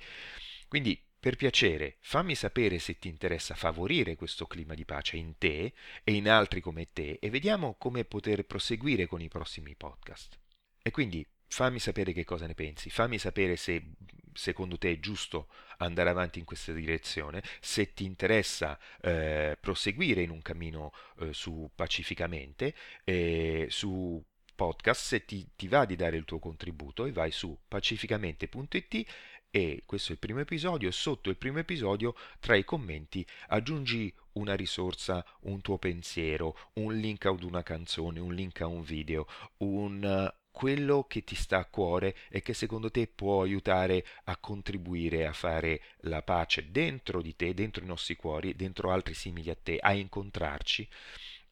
quindi, 0.68 1.02
per 1.24 1.38
piacere, 1.38 1.96
fammi 2.02 2.36
sapere 2.36 2.80
se 2.80 3.00
ti 3.00 3.08
interessa 3.08 3.56
favorire 3.56 4.18
questo 4.18 4.46
clima 4.46 4.74
di 4.74 4.84
pace 4.84 5.16
in 5.16 5.38
te 5.38 5.72
e 6.04 6.12
in 6.12 6.28
altri 6.28 6.60
come 6.60 6.92
te 6.92 7.18
e 7.22 7.30
vediamo 7.30 7.76
come 7.76 8.04
poter 8.04 8.44
proseguire 8.44 9.06
con 9.06 9.22
i 9.22 9.30
prossimi 9.30 9.74
podcast. 9.74 10.38
E 10.82 10.92
quindi 10.92 11.26
fammi 11.48 11.80
sapere 11.80 12.12
che 12.12 12.26
cosa 12.26 12.46
ne 12.46 12.56
pensi, 12.56 12.90
fammi 12.90 13.18
sapere 13.18 13.56
se 13.56 13.94
secondo 14.34 14.78
te 14.78 14.92
è 14.92 15.00
giusto 15.00 15.48
andare 15.78 16.10
avanti 16.10 16.40
in 16.40 16.46
questa 16.46 16.74
direzione, 16.74 17.42
se 17.62 17.94
ti 17.94 18.04
interessa 18.04 18.78
eh, 19.00 19.58
proseguire 19.58 20.24
in 20.24 20.30
un 20.30 20.42
cammino 20.42 20.92
eh, 21.20 21.32
su 21.32 21.72
pacificamente, 21.74 22.76
eh, 23.06 23.68
su 23.70 24.22
podcast, 24.54 25.02
se 25.02 25.26
ti, 25.26 25.48
ti, 25.56 25.68
va 25.68 25.86
di 25.86 25.96
dare 25.96 26.18
il 26.18 26.26
tuo 26.26 26.40
contributo 26.40 27.06
e 27.06 27.12
vai 27.12 27.32
su 27.32 27.58
pacificamente.it 27.68 29.06
e 29.50 29.84
questo 29.86 30.10
è 30.10 30.14
il 30.14 30.20
primo 30.20 30.40
episodio 30.40 30.90
sotto 30.90 31.30
il 31.30 31.38
primo 31.38 31.60
episodio 31.60 32.16
tra 32.40 32.56
i 32.56 32.64
commenti 32.64 33.24
aggiungi 33.50 34.12
una 34.34 34.56
risorsa, 34.56 35.24
un 35.42 35.62
tuo 35.62 35.78
pensiero, 35.78 36.58
un 36.74 36.96
link 36.98 37.26
ad 37.26 37.44
una 37.44 37.62
canzone, 37.62 38.20
un 38.20 38.34
link 38.34 38.62
a 38.62 38.68
un 38.68 38.82
video, 38.82 39.28
un 39.58 40.32
quello 40.54 41.06
che 41.08 41.24
ti 41.24 41.34
sta 41.34 41.58
a 41.58 41.66
cuore 41.66 42.16
e 42.30 42.44
che 42.44 42.54
secondo 42.54 42.92
te 42.92 43.08
può 43.08 43.42
aiutare 43.42 44.06
a 44.26 44.38
contribuire 44.38 45.26
a 45.26 45.34
fare 45.34 45.82
la 46.02 46.22
pace 46.22 46.70
dentro 46.70 47.24
di 47.24 47.36
te, 47.36 47.56
dentro 47.56 47.84
i 47.84 47.88
nostri 47.88 48.16
cuori, 48.16 48.56
dentro 48.56 48.92
altri 48.92 49.16
simili 49.16 49.50
a 49.50 49.56
te, 49.56 49.80
a 49.80 49.94
incontrarci 49.94 50.88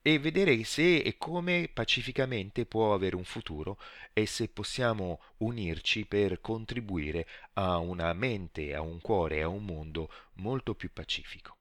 e 0.02 0.18
vedere 0.18 0.64
se 0.64 0.98
e 0.98 1.18
come 1.18 1.70
pacificamente 1.72 2.66
può 2.66 2.94
avere 2.94 3.16
un 3.16 3.24
futuro 3.24 3.80
e 4.14 4.26
se 4.26 4.50
possiamo 4.50 5.22
unirci 5.38 6.06
per 6.06 6.42
contribuire 6.42 7.28
a 7.54 7.78
una 7.78 8.12
mente, 8.14 8.74
a 8.74 8.82
un 8.82 9.00
cuore, 9.00 9.42
a 9.44 9.48
un 9.48 9.64
mondo 9.64 10.12
molto 10.36 10.74
più 10.74 10.92
pacifico. 10.92 11.58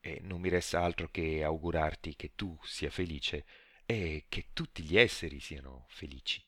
E 0.00 0.20
non 0.22 0.40
mi 0.40 0.48
resta 0.48 0.82
altro 0.82 1.08
che 1.10 1.42
augurarti 1.44 2.16
che 2.16 2.32
tu 2.34 2.58
sia 2.62 2.90
felice 2.90 3.44
e 3.86 4.26
che 4.28 4.48
tutti 4.52 4.82
gli 4.82 4.98
esseri 4.98 5.40
siano 5.40 5.86
felici. 5.88 6.47